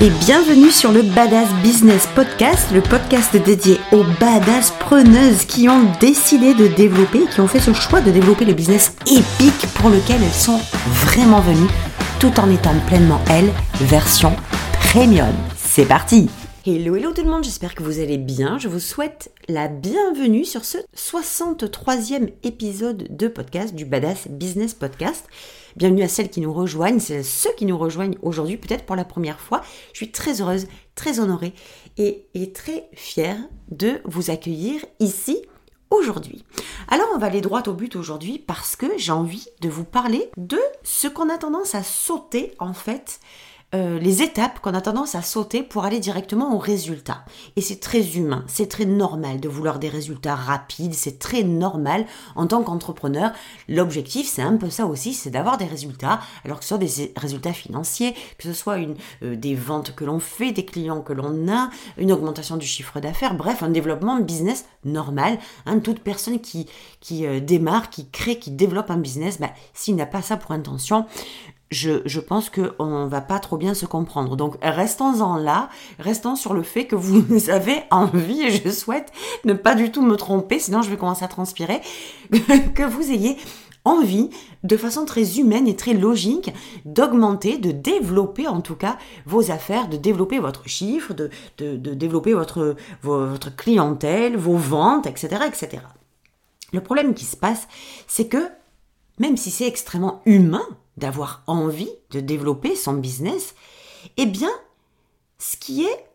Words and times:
et 0.00 0.10
bienvenue 0.10 0.70
sur 0.70 0.92
le 0.92 1.02
Badass 1.02 1.48
Business 1.62 2.06
Podcast, 2.14 2.70
le 2.72 2.80
podcast 2.80 3.36
dédié 3.36 3.78
aux 3.90 4.04
badass 4.20 4.70
preneuses 4.78 5.44
qui 5.44 5.68
ont 5.68 5.90
décidé 5.98 6.54
de 6.54 6.68
développer, 6.68 7.26
qui 7.26 7.40
ont 7.40 7.48
fait 7.48 7.58
ce 7.58 7.72
choix 7.72 8.00
de 8.00 8.12
développer 8.12 8.44
le 8.44 8.54
business 8.54 8.94
épique 9.06 9.66
pour 9.74 9.90
lequel 9.90 10.22
elles 10.22 10.30
sont 10.30 10.60
vraiment 11.04 11.40
venues, 11.40 11.70
tout 12.20 12.38
en 12.38 12.48
étant 12.50 12.78
pleinement 12.86 13.20
elles, 13.28 13.50
version 13.80 14.36
premium. 14.92 15.34
C'est 15.56 15.86
parti 15.86 16.30
Hello, 16.64 16.94
hello 16.94 17.12
tout 17.12 17.22
le 17.22 17.30
monde, 17.30 17.44
j'espère 17.44 17.74
que 17.74 17.82
vous 17.82 17.98
allez 17.98 18.18
bien. 18.18 18.58
Je 18.58 18.68
vous 18.68 18.80
souhaite 18.80 19.32
la 19.48 19.66
bienvenue 19.66 20.44
sur 20.44 20.64
ce 20.64 20.78
63e 20.96 22.30
épisode 22.44 23.08
de 23.10 23.26
podcast 23.26 23.74
du 23.74 23.84
Badass 23.84 24.28
Business 24.28 24.74
Podcast. 24.74 25.24
Bienvenue 25.78 26.02
à 26.02 26.08
celles 26.08 26.28
qui 26.28 26.40
nous 26.40 26.52
rejoignent, 26.52 26.98
c'est 26.98 27.22
ceux 27.22 27.52
qui 27.56 27.64
nous 27.64 27.78
rejoignent 27.78 28.18
aujourd'hui, 28.20 28.56
peut-être 28.56 28.84
pour 28.84 28.96
la 28.96 29.04
première 29.04 29.38
fois. 29.38 29.62
Je 29.92 29.98
suis 29.98 30.10
très 30.10 30.40
heureuse, 30.40 30.66
très 30.96 31.20
honorée 31.20 31.54
et, 31.96 32.26
et 32.34 32.52
très 32.52 32.88
fière 32.94 33.38
de 33.70 34.00
vous 34.04 34.32
accueillir 34.32 34.84
ici 34.98 35.40
aujourd'hui. 35.90 36.44
Alors 36.88 37.06
on 37.14 37.18
va 37.18 37.28
aller 37.28 37.40
droit 37.40 37.62
au 37.68 37.74
but 37.74 37.94
aujourd'hui 37.94 38.40
parce 38.40 38.74
que 38.74 38.86
j'ai 38.96 39.12
envie 39.12 39.46
de 39.60 39.68
vous 39.68 39.84
parler 39.84 40.32
de 40.36 40.58
ce 40.82 41.06
qu'on 41.06 41.28
a 41.28 41.38
tendance 41.38 41.76
à 41.76 41.84
sauter 41.84 42.54
en 42.58 42.74
fait 42.74 43.20
euh, 43.74 43.98
les 43.98 44.22
étapes 44.22 44.60
qu'on 44.60 44.72
a 44.72 44.80
tendance 44.80 45.14
à 45.14 45.20
sauter 45.20 45.62
pour 45.62 45.84
aller 45.84 46.00
directement 46.00 46.54
au 46.54 46.58
résultat. 46.58 47.24
Et 47.56 47.60
c'est 47.60 47.80
très 47.80 48.16
humain, 48.16 48.44
c'est 48.46 48.66
très 48.68 48.86
normal 48.86 49.40
de 49.40 49.48
vouloir 49.48 49.78
des 49.78 49.90
résultats 49.90 50.34
rapides, 50.34 50.94
c'est 50.94 51.18
très 51.18 51.42
normal 51.42 52.06
en 52.34 52.46
tant 52.46 52.62
qu'entrepreneur. 52.62 53.32
L'objectif, 53.68 54.26
c'est 54.26 54.40
un 54.40 54.56
peu 54.56 54.70
ça 54.70 54.86
aussi, 54.86 55.12
c'est 55.12 55.28
d'avoir 55.28 55.58
des 55.58 55.66
résultats, 55.66 56.20
alors 56.46 56.60
que 56.60 56.64
ce 56.64 56.68
soit 56.68 56.78
des 56.78 57.12
résultats 57.16 57.52
financiers, 57.52 58.14
que 58.38 58.44
ce 58.44 58.54
soit 58.54 58.78
une, 58.78 58.96
euh, 59.22 59.36
des 59.36 59.54
ventes 59.54 59.94
que 59.94 60.04
l'on 60.06 60.18
fait, 60.18 60.52
des 60.52 60.64
clients 60.64 61.02
que 61.02 61.12
l'on 61.12 61.52
a, 61.52 61.68
une 61.98 62.10
augmentation 62.10 62.56
du 62.56 62.66
chiffre 62.66 63.00
d'affaires, 63.00 63.34
bref, 63.34 63.62
un 63.62 63.68
développement 63.68 64.18
business 64.20 64.64
normal. 64.84 65.38
Hein, 65.66 65.80
toute 65.80 66.00
personne 66.00 66.40
qui, 66.40 66.66
qui 67.00 67.26
euh, 67.26 67.40
démarre, 67.40 67.90
qui 67.90 68.08
crée, 68.08 68.38
qui 68.38 68.50
développe 68.50 68.90
un 68.90 68.96
business, 68.96 69.38
bah, 69.38 69.50
s'il 69.74 69.96
n'a 69.96 70.06
pas 70.06 70.22
ça 70.22 70.38
pour 70.38 70.52
intention, 70.52 71.04
je, 71.70 72.20
pense 72.20 72.50
qu'on 72.50 73.06
va 73.06 73.20
pas 73.20 73.38
trop 73.38 73.56
bien 73.56 73.74
se 73.74 73.86
comprendre. 73.86 74.36
Donc 74.36 74.56
restons-en 74.62 75.36
là, 75.36 75.68
restons 75.98 76.36
sur 76.36 76.54
le 76.54 76.62
fait 76.62 76.86
que 76.86 76.96
vous 76.96 77.50
avez 77.50 77.82
envie, 77.90 78.42
et 78.42 78.50
je 78.50 78.70
souhaite 78.70 79.12
ne 79.44 79.54
pas 79.54 79.74
du 79.74 79.90
tout 79.90 80.02
me 80.02 80.16
tromper, 80.16 80.58
sinon 80.58 80.82
je 80.82 80.90
vais 80.90 80.96
commencer 80.96 81.24
à 81.24 81.28
transpirer, 81.28 81.80
que 82.74 82.84
vous 82.84 83.10
ayez 83.10 83.36
envie, 83.84 84.28
de 84.64 84.76
façon 84.76 85.04
très 85.04 85.38
humaine 85.38 85.66
et 85.66 85.76
très 85.76 85.94
logique, 85.94 86.52
d'augmenter, 86.84 87.58
de 87.58 87.70
développer 87.70 88.46
en 88.46 88.60
tout 88.60 88.74
cas 88.74 88.98
vos 89.24 89.50
affaires, 89.50 89.88
de 89.88 89.96
développer 89.96 90.38
votre 90.38 90.68
chiffre, 90.68 91.14
de 91.14 91.30
développer 91.76 92.34
votre, 92.34 92.76
votre 93.02 93.54
clientèle, 93.54 94.36
vos 94.36 94.56
ventes, 94.56 95.06
etc., 95.06 95.42
etc. 95.46 95.82
Le 96.72 96.80
problème 96.82 97.14
qui 97.14 97.24
se 97.24 97.36
passe, 97.36 97.66
c'est 98.06 98.28
que 98.28 98.48
même 99.18 99.36
si 99.36 99.50
c'est 99.50 99.66
extrêmement 99.66 100.20
humain, 100.26 100.62
d'avoir 100.98 101.42
envie 101.46 101.90
de 102.10 102.20
développer 102.20 102.76
son 102.76 102.94
business, 102.94 103.54
eh 104.16 104.26
bien, 104.26 104.50
ce 105.38 105.56
qui 105.56 105.84
est 105.84 106.06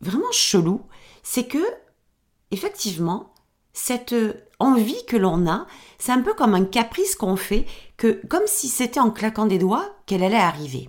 vraiment 0.00 0.32
chelou, 0.32 0.82
c'est 1.22 1.46
que, 1.46 1.64
effectivement, 2.50 3.32
cette 3.72 4.14
envie 4.58 5.04
que 5.06 5.16
l'on 5.16 5.48
a, 5.48 5.66
c'est 5.98 6.12
un 6.12 6.22
peu 6.22 6.34
comme 6.34 6.54
un 6.54 6.64
caprice 6.64 7.14
qu'on 7.14 7.36
fait, 7.36 7.66
que 7.96 8.20
comme 8.28 8.46
si 8.46 8.68
c'était 8.68 9.00
en 9.00 9.10
claquant 9.10 9.46
des 9.46 9.58
doigts 9.58 9.94
qu'elle 10.06 10.22
allait 10.22 10.36
arriver. 10.36 10.88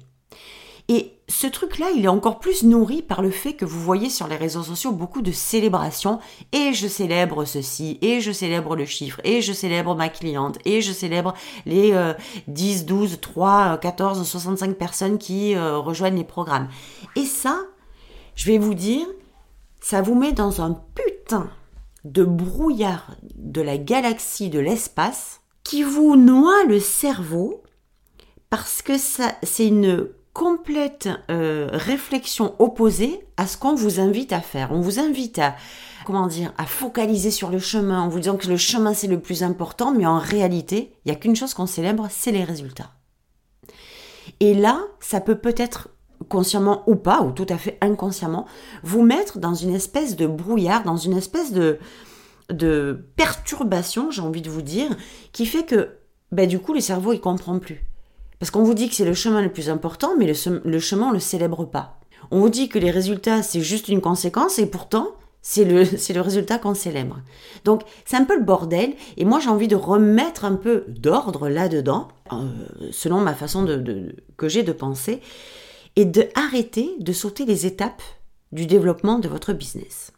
Et 0.88 1.14
ce 1.32 1.48
truc-là, 1.48 1.88
il 1.96 2.06
est 2.06 2.10
encore 2.10 2.40
plus 2.40 2.64
nourri 2.64 3.02
par 3.02 3.22
le 3.22 3.32
fait 3.32 3.54
que 3.54 3.66
vous 3.66 3.80
voyez 3.80 4.10
sur 4.10 4.28
les 4.28 4.36
réseaux 4.36 4.64
sociaux 4.64 4.92
beaucoup 4.92 5.22
de 5.22 5.32
célébrations. 5.32 6.20
Et 6.52 6.74
je 6.74 6.88
célèbre 6.88 7.46
ceci, 7.46 7.98
et 8.02 8.22
je 8.22 8.32
célèbre 8.32 8.76
le 8.76 8.86
chiffre, 8.86 9.20
et 9.24 9.42
je 9.42 9.54
célèbre 9.54 9.96
ma 9.96 10.10
cliente, 10.10 10.60
et 10.66 10.82
je 10.82 10.92
célèbre 10.92 11.34
les 11.66 11.94
10, 12.48 12.86
12, 12.86 13.20
3, 13.22 13.78
14, 13.78 14.28
65 14.28 14.76
personnes 14.76 15.18
qui 15.18 15.56
euh, 15.56 15.78
rejoignent 15.78 16.18
les 16.18 16.24
programmes. 16.24 16.68
Et 17.16 17.26
ça, 17.26 17.58
je 18.36 18.52
vais 18.52 18.58
vous 18.58 18.74
dire, 18.74 19.08
ça 19.80 20.02
vous 20.02 20.16
met 20.16 20.34
dans 20.34 20.62
un 20.62 20.80
putain 20.96 21.50
de 22.04 22.24
brouillard 22.24 23.16
de 23.36 23.62
la 23.62 23.78
galaxie, 23.78 24.50
de 24.50 24.60
l'espace, 24.60 25.42
qui 25.64 25.84
vous 25.84 26.16
noie 26.16 26.66
le 26.68 26.80
cerveau 26.80 27.64
parce 28.50 28.82
que 28.82 28.98
ça, 28.98 29.32
c'est 29.44 29.68
une 29.68 30.10
complète 30.34 31.10
euh, 31.30 31.70
réflexion 31.72 32.56
opposée 32.60 33.26
à 33.38 33.48
ce 33.48 33.58
qu'on 33.58 33.76
vous 33.76 34.00
invite 34.00 34.34
à 34.34 34.42
faire. 34.42 34.72
On 34.72 34.82
vous 34.82 35.00
invite 35.00 35.40
à 35.40 35.56
comment 36.06 36.28
dire 36.28 36.54
à 36.58 36.66
focaliser 36.66 37.32
sur 37.32 37.50
le 37.50 37.60
chemin 37.60 38.02
en 38.02 38.10
vous 38.10 38.20
disant 38.20 38.38
que 38.38 38.48
le 38.48 38.58
chemin 38.58 38.94
c'est 38.94 39.08
le 39.08 39.20
plus 39.20 39.44
important, 39.44 39.92
mais 39.92 40.06
en 40.06 40.18
réalité, 40.18 40.94
il 41.06 41.12
n'y 41.12 41.18
a 41.18 41.20
qu'une 41.20 41.36
chose 41.36 41.54
qu'on 41.54 41.66
célèbre, 41.68 42.08
c'est 42.10 42.32
les 42.32 42.44
résultats. 42.44 42.92
Et 44.40 44.54
là, 44.54 44.82
ça 45.00 45.22
peut 45.22 45.38
peut-être 45.38 45.90
consciemment 46.30 46.84
ou 46.88 46.96
pas, 46.96 47.22
ou 47.22 47.32
tout 47.32 47.48
à 47.50 47.58
fait 47.58 47.78
inconsciemment, 47.82 48.46
vous 48.84 49.04
mettre 49.04 49.40
dans 49.40 49.54
une 49.54 49.74
espèce 49.74 50.16
de 50.16 50.28
brouillard, 50.28 50.84
dans 50.84 50.98
une 50.98 51.18
espèce 51.18 51.52
de, 51.52 51.80
de 52.50 53.08
perturbation, 53.16 54.12
j'ai 54.12 54.22
envie 54.22 54.42
de 54.42 54.50
vous 54.50 54.62
dire, 54.62 54.96
qui 55.32 55.46
fait 55.46 55.66
que 55.66 55.98
ben, 56.32 56.48
du 56.48 56.60
coup, 56.60 56.74
le 56.74 56.80
cerveau, 56.80 57.14
il 57.14 57.20
comprend 57.20 57.60
plus. 57.60 57.84
Parce 58.42 58.50
qu'on 58.50 58.64
vous 58.64 58.74
dit 58.74 58.90
que 58.90 58.96
c'est 58.96 59.06
le 59.06 59.14
chemin 59.14 59.44
le 59.44 59.52
plus 59.52 59.70
important, 59.70 60.16
mais 60.18 60.26
le, 60.26 60.80
chemin, 60.80 61.10
on 61.10 61.12
le 61.12 61.20
célèbre 61.20 61.64
pas. 61.64 62.00
On 62.32 62.40
vous 62.40 62.50
dit 62.50 62.70
que 62.70 62.80
les 62.80 62.90
résultats, 62.90 63.44
c'est 63.44 63.62
juste 63.62 63.88
une 63.88 64.02
conséquence, 64.02 64.58
et 64.58 64.66
pourtant, 64.66 65.10
c'est 65.44 65.64
le, 65.64 66.22
résultat 66.22 66.58
qu'on 66.58 66.74
célèbre. 66.74 67.20
Donc, 67.66 67.84
c'est 68.04 68.18
un 68.18 68.26
peu 68.26 68.36
le 68.36 68.44
bordel, 68.44 68.96
et 69.18 69.26
moi, 69.26 69.40
j'ai 69.40 69.50
envie 69.50 69.68
de 69.68 69.76
remettre 69.76 70.44
un 70.44 70.56
peu 70.56 70.86
d'ordre 70.88 71.50
là-dedans, 71.50 72.08
euh, 72.34 72.48
selon 72.92 73.20
ma 73.22 73.36
façon 73.36 73.62
de, 73.62 74.16
que 74.38 74.50
j'ai 74.50 74.64
de 74.64 74.72
penser, 74.72 75.22
et 75.96 76.06
de 76.06 76.28
de 77.00 77.14
sauter 77.14 77.46
les 77.46 77.68
étapes 77.68 78.02
du 78.52 78.66
développement 78.66 79.20
de 79.20 79.28
votre 79.28 79.54
business 79.54 80.14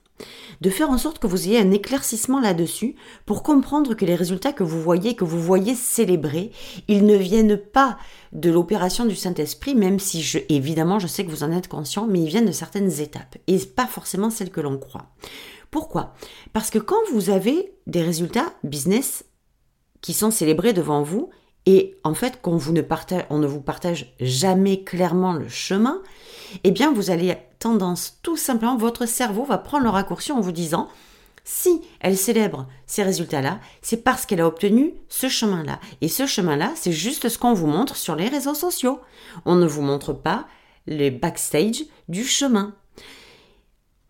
de 0.62 0.70
faire 0.70 0.90
en 0.90 0.98
sorte 0.98 1.20
que 1.20 1.28
vous 1.28 1.48
ayez 1.48 1.60
un 1.60 1.72
éclaircissement 1.72 2.40
là-dessus 2.40 2.96
pour 3.26 3.44
comprendre 3.44 3.94
que 3.94 4.06
les 4.06 4.16
résultats 4.16 4.54
que 4.54 4.64
vous 4.64 4.82
voyez, 4.82 5.16
que 5.16 5.24
vous 5.24 5.42
voyez 5.42 5.76
célébrer, 5.76 6.52
ils 6.88 7.06
ne 7.06 7.16
viennent 7.16 7.58
pas 7.58 7.98
de 8.32 8.50
l'opération 8.50 9.06
du 9.06 9.16
Saint-Esprit, 9.16 9.76
même 9.76 10.00
si 10.00 10.26
évidemment 10.50 11.00
je 11.00 11.08
sais 11.08 11.26
que 11.26 11.32
vous 11.32 11.44
en 11.44 11.52
êtes 11.52 11.68
conscient, 11.68 12.08
mais 12.08 12.22
ils 12.22 12.30
viennent 12.30 12.46
de 12.46 12.52
certaines 12.52 13.02
étapes 13.02 13.38
et 13.48 13.58
pas 13.60 13.88
forcément 13.88 14.30
celles 14.30 14.52
que 14.52 14.62
l'on 14.62 14.78
croit. 14.78 15.08
Pourquoi? 15.72 16.14
Parce 16.54 16.70
que 16.70 16.80
quand 16.80 17.02
vous 17.12 17.30
avez 17.30 17.74
des 17.88 18.02
résultats 18.02 18.54
business 18.64 19.26
qui 20.02 20.14
sont 20.14 20.32
célébrés 20.32 20.74
devant 20.74 21.02
vous, 21.02 21.30
et 21.66 21.96
en 22.04 22.14
fait, 22.14 22.40
vous 22.44 22.74
ne 22.74 22.82
partage, 22.82 23.26
on 23.30 23.38
ne 23.38 23.48
vous 23.48 23.62
partage 23.62 24.14
jamais 24.20 24.84
clairement 24.84 25.34
le 25.34 25.48
chemin, 25.48 26.02
eh 26.64 26.72
bien, 26.72 26.92
vous 26.92 27.10
allez 27.10 27.38
tendance, 27.60 28.20
tout 28.22 28.38
simplement, 28.38 28.78
votre 28.78 29.06
cerveau 29.06 29.46
va 29.46 29.58
prendre 29.58 29.86
le 29.86 29.90
raccourci 29.90 30.32
en 30.32 30.42
vous 30.42 30.52
disant, 30.52 30.90
si 31.46 31.82
elle 32.00 32.18
célèbre 32.18 32.68
ces 32.86 33.04
résultats-là, 33.04 33.60
c'est 33.82 34.04
parce 34.04 34.26
qu'elle 34.26 34.42
a 34.42 34.48
obtenu 34.48 34.94
ce 35.10 35.28
chemin-là. 35.28 35.80
Et 36.02 36.08
ce 36.08 36.26
chemin-là, 36.26 36.72
c'est 36.76 36.92
juste 36.92 37.28
ce 37.28 37.38
qu'on 37.38 37.54
vous 37.54 37.68
montre 37.68 37.96
sur 37.96 38.16
les 38.16 38.30
réseaux 38.30 38.54
sociaux. 38.54 39.00
On 39.46 39.56
ne 39.56 39.66
vous 39.66 39.82
montre 39.82 40.14
pas 40.14 40.48
les 40.88 41.12
backstage 41.12 41.84
du 42.08 42.24
chemin. 42.24 42.74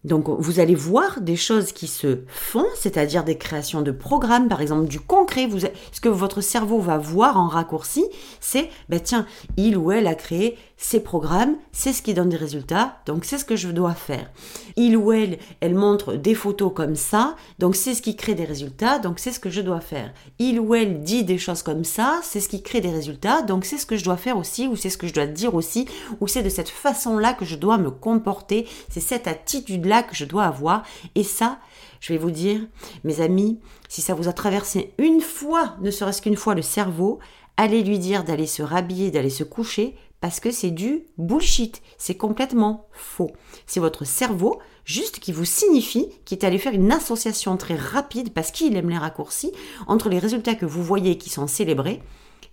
Donc 0.03 0.28
vous 0.28 0.59
allez 0.59 0.75
voir 0.75 1.22
des 1.22 1.36
choses 1.36 1.72
qui 1.72 1.88
se 1.88 2.19
font, 2.28 2.66
c'est-à-dire 2.75 3.24
des 3.24 3.38
créations 3.38 3.81
de 3.81 3.91
programmes, 3.91 4.47
par 4.47 4.62
exemple 4.62 4.88
du 4.88 5.00
concret. 5.00 5.47
Ce 5.91 6.02
que 6.02 6.09
votre 6.09 6.41
cerveau 6.41 6.80
va 6.80 6.97
voir 6.97 7.38
en 7.38 7.47
raccourci, 7.47 8.06
c'est, 8.40 8.69
ben 8.90 9.00
tiens, 9.00 9.25
il 9.58 9.78
ou 9.78 9.91
elle 9.91 10.08
a 10.08 10.16
créé 10.16 10.58
ces 10.75 11.00
programmes, 11.00 11.56
c'est 11.72 11.94
ce 11.94 12.02
qui 12.02 12.14
donne 12.14 12.28
des 12.28 12.36
résultats, 12.36 12.97
donc 13.06 13.24
c'est 13.24 13.38
ce 13.38 13.46
que 13.46 13.56
je 13.56 13.69
dois 13.69 13.94
faire. 13.94 14.29
Il 14.76 14.97
ou 14.97 15.14
elle, 15.14 15.38
elle 15.61 15.76
montre 15.76 16.16
des 16.16 16.35
photos 16.35 16.73
comme 16.76 16.97
ça, 16.97 17.38
donc 17.58 17.78
c'est 17.78 17.94
ce 17.94 18.02
qui 18.02 18.17
crée 18.17 18.35
des 18.35 18.44
résultats, 18.44 19.00
donc 19.00 19.20
c'est 19.20 19.32
ce 19.32 19.40
que 19.40 19.50
je 19.50 19.61
dois 19.61 19.79
faire. 19.79 20.11
Il 20.40 20.59
ou 20.59 20.76
elle 20.76 21.02
dit 21.02 21.23
des 21.23 21.38
choses 21.38 21.64
comme 21.64 21.85
ça, 21.85 22.20
c'est 22.22 22.41
ce 22.41 22.50
qui 22.50 22.61
crée 22.61 22.82
des 22.82 22.90
résultats, 22.90 23.44
donc 23.44 23.64
c'est 23.64 23.78
ce 23.78 23.85
que 23.85 23.96
je 23.96 24.03
dois 24.03 24.17
faire 24.17 24.38
aussi, 24.38 24.67
ou 24.67 24.76
c'est 24.76 24.90
ce 24.90 24.97
que 24.97 25.08
je 25.08 25.14
dois 25.14 25.26
dire 25.26 25.55
aussi, 25.55 25.88
ou 26.20 26.28
c'est 26.28 26.44
de 26.44 26.50
cette 26.50 26.70
façon-là 26.70 27.34
que 27.34 27.46
je 27.46 27.55
dois 27.55 27.78
me 27.78 27.90
comporter, 27.90 28.67
c'est 28.90 29.00
cette 29.00 29.28
attitude-là 29.28 29.92
que 30.01 30.16
je 30.16 30.25
dois 30.25 30.45
avoir, 30.45 30.84
et 31.13 31.23
ça, 31.23 31.59
je 31.99 32.11
vais 32.13 32.17
vous 32.17 32.31
dire, 32.31 32.61
mes 33.03 33.22
amis, 33.22 33.59
si 33.87 34.01
ça 34.01 34.16
vous 34.16 34.28
a 34.28 34.34
traversé 34.34 34.93
une 34.97 35.22
fois, 35.22 35.75
ne 35.81 35.91
serait-ce 35.91 36.22
qu'une 36.22 36.35
fois 36.35 36.55
le 36.55 36.63
cerveau, 36.63 37.19
allez 37.57 37.84
lui 37.84 37.99
dire 37.99 38.23
d'aller 38.23 38.47
se 38.47 38.63
rhabiller, 38.63 39.11
d'aller 39.11 39.29
se 39.29 39.43
coucher, 39.43 39.95
parce 40.19 40.40
que 40.40 40.51
c'est 40.51 40.72
du 40.72 41.03
bullshit, 41.17 41.81
c'est 41.97 42.16
complètement 42.16 42.87
faux. 42.93 43.31
C'est 43.67 43.81
votre 43.81 44.05
cerveau 44.05 44.59
juste 44.85 45.19
qui 45.19 45.34
vous 45.34 45.45
signifie 45.45 46.07
qu'il 46.23 46.40
est 46.40 46.45
allé 46.45 46.57
faire 46.57 46.73
une 46.73 46.91
association 46.91 47.57
très 47.57 47.75
rapide, 47.75 48.34
parce 48.34 48.51
qu'il 48.51 48.75
aime 48.78 48.90
les 48.90 48.97
raccourcis, 48.97 49.51
entre 49.85 50.09
les 50.09 50.19
résultats 50.19 50.55
que 50.55 50.66
vous 50.66 50.81
voyez 50.81 51.17
qui 51.17 51.29
sont 51.29 51.45
célébrés 51.47 52.01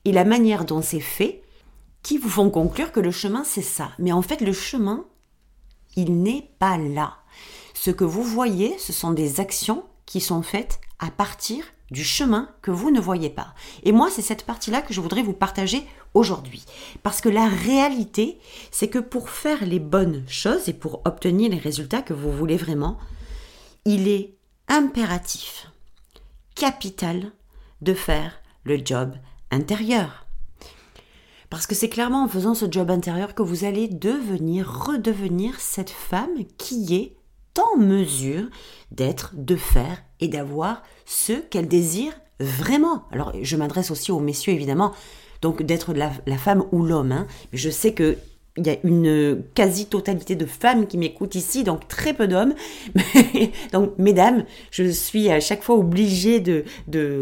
et 0.05 0.13
la 0.13 0.25
manière 0.25 0.65
dont 0.65 0.83
c'est 0.83 0.99
fait, 0.99 1.43
qui 2.03 2.19
vous 2.19 2.29
font 2.29 2.51
conclure 2.51 2.93
que 2.93 3.01
le 3.01 3.11
chemin 3.11 3.45
c'est 3.45 3.63
ça. 3.63 3.91
Mais 3.99 4.13
en 4.13 4.23
fait 4.23 4.41
le 4.41 4.53
chemin, 4.53 5.05
il 5.97 6.23
n'est 6.23 6.51
pas 6.59 6.77
là. 6.77 7.19
Ce 7.83 7.91
que 7.91 8.05
vous 8.05 8.23
voyez, 8.23 8.79
ce 8.79 8.93
sont 8.93 9.13
des 9.13 9.41
actions 9.41 9.85
qui 10.05 10.21
sont 10.21 10.43
faites 10.43 10.83
à 10.99 11.11
partir 11.11 11.65
du 11.91 12.05
chemin 12.05 12.51
que 12.61 12.71
vous 12.71 12.91
ne 12.91 13.01
voyez 13.01 13.31
pas. 13.31 13.55
Et 13.85 13.93
moi, 13.93 14.11
c'est 14.11 14.21
cette 14.21 14.45
partie-là 14.45 14.83
que 14.83 14.93
je 14.93 15.01
voudrais 15.01 15.23
vous 15.23 15.33
partager 15.33 15.87
aujourd'hui. 16.13 16.67
Parce 17.03 17.23
que 17.23 17.31
la 17.31 17.49
réalité, 17.49 18.39
c'est 18.71 18.89
que 18.89 18.99
pour 18.99 19.31
faire 19.31 19.65
les 19.65 19.79
bonnes 19.79 20.25
choses 20.29 20.69
et 20.69 20.75
pour 20.75 21.01
obtenir 21.07 21.51
les 21.51 21.57
résultats 21.57 22.03
que 22.03 22.13
vous 22.13 22.31
voulez 22.31 22.59
vraiment, 22.59 22.99
il 23.87 24.09
est 24.09 24.35
impératif, 24.69 25.73
capital, 26.55 27.33
de 27.81 27.95
faire 27.95 28.43
le 28.65 28.79
job 28.85 29.15
intérieur. 29.51 30.27
Parce 31.49 31.67
que 31.67 31.75
c'est 31.75 31.89
clairement 31.89 32.25
en 32.25 32.29
faisant 32.29 32.55
ce 32.55 32.71
job 32.71 32.91
intérieur 32.91 33.35
que 33.35 33.43
vous 33.43 33.65
allez 33.65 33.89
devenir, 33.89 34.71
redevenir 34.87 35.59
cette 35.59 35.89
femme 35.89 36.45
qui 36.59 36.95
est 36.95 37.17
en 37.59 37.79
mesure 37.79 38.49
d'être, 38.91 39.33
de 39.35 39.57
faire 39.57 40.03
et 40.21 40.29
d'avoir 40.29 40.83
ce 41.07 41.33
qu'elle 41.33 41.69
désire 41.69 42.13
vraiment. 42.39 43.05
Alors, 43.13 43.33
je 43.41 43.57
m'adresse 43.57 43.91
aussi 43.91 44.13
aux 44.13 44.21
messieurs, 44.21 44.53
évidemment, 44.53 44.93
donc 45.43 45.63
d'être 45.63 45.93
la, 45.95 46.11
femme 46.39 46.65
ou 46.73 46.85
l'homme. 46.85 47.13
Hein. 47.13 47.27
Je 47.53 47.71
sais 47.71 47.93
que 47.93 48.17
il 48.57 48.67
y 48.67 48.71
a 48.71 48.77
une 48.83 49.43
quasi-totalité 49.55 50.35
de 50.35 50.45
femmes 50.45 50.87
qui 50.87 50.99
m'écoutent 50.99 51.37
ici, 51.37 51.63
donc 51.63 51.87
très 51.87 52.13
peu 52.13 52.27
d'hommes. 52.27 52.55
donc, 53.73 53.93
mesdames, 53.97 54.45
je 54.71 54.91
suis 54.91 55.31
à 55.31 55.41
chaque 55.41 55.63
fois 55.63 55.77
obligée 55.77 56.41
de, 56.41 56.65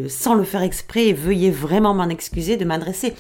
sans 0.09 0.35
le 0.35 0.43
faire 0.43 0.63
exprès, 0.63 1.13
veuillez 1.13 1.51
vraiment 1.51 1.95
m'en 1.95 2.09
excuser, 2.09 2.57
de 2.57 2.65
m'adresser 2.65 3.15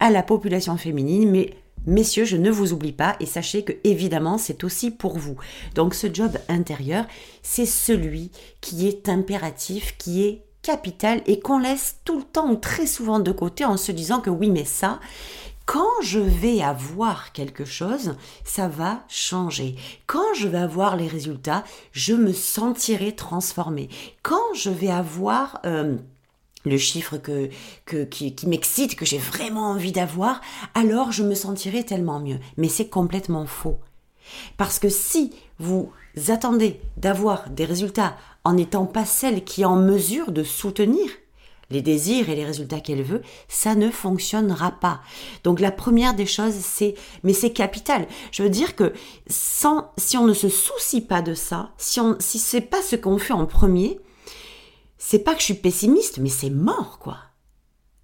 à 0.00 0.10
la 0.10 0.22
population 0.22 0.76
féminine, 0.76 1.30
mais 1.30 1.54
Messieurs, 1.86 2.24
je 2.24 2.36
ne 2.36 2.50
vous 2.50 2.72
oublie 2.72 2.92
pas 2.92 3.16
et 3.20 3.26
sachez 3.26 3.62
que 3.62 3.72
évidemment 3.84 4.38
c'est 4.38 4.64
aussi 4.64 4.90
pour 4.90 5.18
vous. 5.18 5.36
Donc 5.74 5.94
ce 5.94 6.12
job 6.12 6.36
intérieur, 6.48 7.06
c'est 7.42 7.66
celui 7.66 8.32
qui 8.60 8.88
est 8.88 9.08
impératif, 9.08 9.96
qui 9.96 10.24
est 10.24 10.42
capital 10.62 11.22
et 11.26 11.38
qu'on 11.38 11.60
laisse 11.60 11.98
tout 12.04 12.18
le 12.18 12.24
temps 12.24 12.50
ou 12.50 12.56
très 12.56 12.86
souvent 12.86 13.20
de 13.20 13.30
côté 13.30 13.64
en 13.64 13.76
se 13.76 13.92
disant 13.92 14.20
que 14.20 14.30
oui 14.30 14.50
mais 14.50 14.64
ça, 14.64 14.98
quand 15.64 16.00
je 16.02 16.18
vais 16.18 16.60
avoir 16.60 17.32
quelque 17.32 17.64
chose, 17.64 18.16
ça 18.44 18.66
va 18.66 19.04
changer. 19.08 19.76
Quand 20.06 20.34
je 20.36 20.48
vais 20.48 20.58
avoir 20.58 20.96
les 20.96 21.08
résultats, 21.08 21.64
je 21.92 22.14
me 22.14 22.32
sentirai 22.32 23.14
transformée. 23.14 23.88
Quand 24.22 24.54
je 24.54 24.70
vais 24.70 24.90
avoir... 24.90 25.60
Euh, 25.66 25.96
le 26.66 26.76
chiffre 26.76 27.16
que, 27.16 27.48
qui, 28.04 28.34
qui 28.34 28.46
m'excite, 28.46 28.96
que 28.96 29.06
j'ai 29.06 29.18
vraiment 29.18 29.70
envie 29.70 29.92
d'avoir, 29.92 30.40
alors 30.74 31.12
je 31.12 31.22
me 31.22 31.34
sentirai 31.34 31.84
tellement 31.84 32.20
mieux. 32.20 32.38
Mais 32.56 32.68
c'est 32.68 32.88
complètement 32.88 33.46
faux. 33.46 33.78
Parce 34.56 34.78
que 34.78 34.88
si 34.88 35.32
vous 35.58 35.90
attendez 36.28 36.80
d'avoir 36.96 37.48
des 37.50 37.64
résultats 37.64 38.16
en 38.44 38.54
n'étant 38.54 38.86
pas 38.86 39.04
celle 39.04 39.44
qui 39.44 39.62
est 39.62 39.66
en 39.66 39.76
mesure 39.76 40.32
de 40.32 40.42
soutenir 40.42 41.08
les 41.70 41.82
désirs 41.82 42.28
et 42.28 42.36
les 42.36 42.44
résultats 42.44 42.80
qu'elle 42.80 43.02
veut, 43.02 43.22
ça 43.48 43.74
ne 43.74 43.90
fonctionnera 43.90 44.72
pas. 44.72 45.00
Donc 45.42 45.60
la 45.60 45.72
première 45.72 46.14
des 46.14 46.26
choses, 46.26 46.54
c'est, 46.54 46.94
mais 47.24 47.32
c'est 47.32 47.50
capital. 47.50 48.06
Je 48.30 48.42
veux 48.42 48.50
dire 48.50 48.76
que 48.76 48.92
sans, 49.28 49.90
si 49.96 50.16
on 50.16 50.26
ne 50.26 50.34
se 50.34 50.48
soucie 50.48 51.00
pas 51.00 51.22
de 51.22 51.34
ça, 51.34 51.70
si 51.76 52.00
on, 52.00 52.16
si 52.20 52.38
c'est 52.38 52.60
pas 52.60 52.82
ce 52.82 52.94
qu'on 52.94 53.18
fait 53.18 53.32
en 53.32 53.46
premier, 53.46 53.98
c'est 55.08 55.20
pas 55.20 55.34
que 55.34 55.38
je 55.38 55.44
suis 55.44 55.54
pessimiste, 55.54 56.18
mais 56.18 56.28
c'est 56.28 56.50
mort, 56.50 56.98
quoi. 56.98 57.18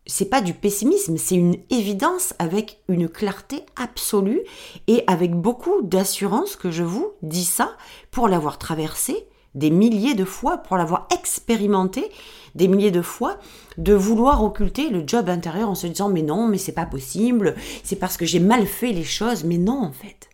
C'est 0.07 0.31
pas 0.31 0.41
du 0.41 0.55
pessimisme, 0.55 1.17
c'est 1.17 1.35
une 1.35 1.57
évidence 1.69 2.33
avec 2.39 2.81
une 2.89 3.09
clarté 3.09 3.67
absolue 3.75 4.43
et 4.87 5.03
avec 5.09 5.35
beaucoup 5.35 5.83
d'assurance 5.83 6.55
que 6.55 6.71
je 6.71 6.85
vous 6.85 7.11
dis 7.23 7.45
ça 7.45 7.77
pour 8.13 8.29
l'avoir 8.29 8.57
traversé 8.57 9.27
des 9.57 9.71
milliers 9.71 10.15
de 10.15 10.25
fois, 10.25 10.59
pour 10.59 10.77
l'avoir 10.77 11.09
expérimenté 11.13 12.09
des 12.55 12.69
milliers 12.69 12.93
de 12.93 13.03
fois, 13.03 13.37
de 13.79 13.95
vouloir 13.95 14.45
occulter 14.45 14.89
le 14.89 15.03
job 15.05 15.29
intérieur 15.29 15.71
en 15.71 15.75
se 15.75 15.89
disant 15.89 16.09
mais 16.09 16.23
non, 16.23 16.47
mais 16.47 16.59
c'est 16.59 16.71
pas 16.71 16.87
possible, 16.87 17.57
c'est 17.83 17.97
parce 17.97 18.17
que 18.17 18.27
j'ai 18.27 18.39
mal 18.39 18.65
fait 18.65 18.93
les 18.93 19.03
choses, 19.03 19.43
mais 19.43 19.59
non 19.59 19.83
en 19.83 19.93
fait 19.93 20.32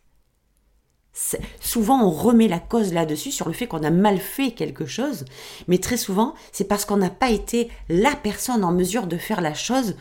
souvent 1.61 2.03
on 2.03 2.11
remet 2.11 2.49
la 2.49 2.61
cause 2.61 2.93
là-dessus 2.93 3.33
sur 3.33 3.49
le 3.49 3.55
fait 3.55 3.67
qu'on 3.67 3.83
a 3.83 3.91
mal 3.91 4.19
fait 4.19 4.53
quelque 4.53 4.87
chose, 4.87 5.25
mais 5.67 5.79
très 5.79 5.97
souvent 5.97 6.35
c'est 6.53 6.69
parce 6.69 6.85
qu'on 6.85 6.97
n'a 6.97 7.11
pas 7.11 7.31
été 7.31 7.71
la 7.89 8.15
personne 8.15 8.65
en 8.65 8.73
mesure 8.73 9.07
de 9.07 9.17
faire 9.17 9.41
la 9.41 9.55
chose 9.55 9.97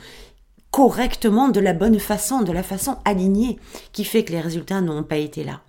correctement, 0.71 1.49
de 1.49 1.59
la 1.59 1.73
bonne 1.73 1.99
façon, 1.99 2.41
de 2.41 2.51
la 2.51 2.63
façon 2.63 2.97
alignée, 3.05 3.57
qui 3.93 4.03
fait 4.03 4.23
que 4.23 4.31
les 4.31 4.41
résultats 4.41 4.81
n'ont 4.81 5.03
pas 5.03 5.17
été 5.17 5.43
là. 5.43 5.61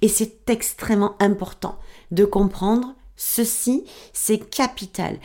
Et 0.00 0.08
c'est 0.08 0.48
extrêmement 0.48 1.16
important 1.20 1.78
de 2.12 2.24
comprendre 2.24 2.94
ceci, 3.16 3.84
c'est 4.12 4.38
capital. 4.38 5.18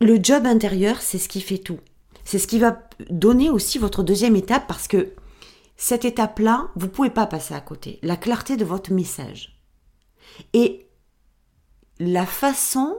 Le 0.00 0.18
job 0.22 0.46
intérieur, 0.46 1.00
c'est 1.00 1.18
ce 1.18 1.28
qui 1.28 1.40
fait 1.40 1.58
tout. 1.58 1.78
C'est 2.24 2.38
ce 2.38 2.46
qui 2.46 2.58
va 2.58 2.78
donner 3.10 3.48
aussi 3.48 3.78
votre 3.78 4.02
deuxième 4.02 4.36
étape 4.36 4.66
parce 4.66 4.88
que 4.88 5.12
cette 5.78 6.04
étape-là, 6.04 6.68
vous 6.74 6.86
ne 6.86 6.90
pouvez 6.90 7.08
pas 7.08 7.26
passer 7.26 7.54
à 7.54 7.60
côté. 7.60 8.00
La 8.02 8.16
clarté 8.16 8.56
de 8.56 8.64
votre 8.64 8.92
message. 8.92 9.62
Et 10.52 10.90
la 12.00 12.26
façon, 12.26 12.98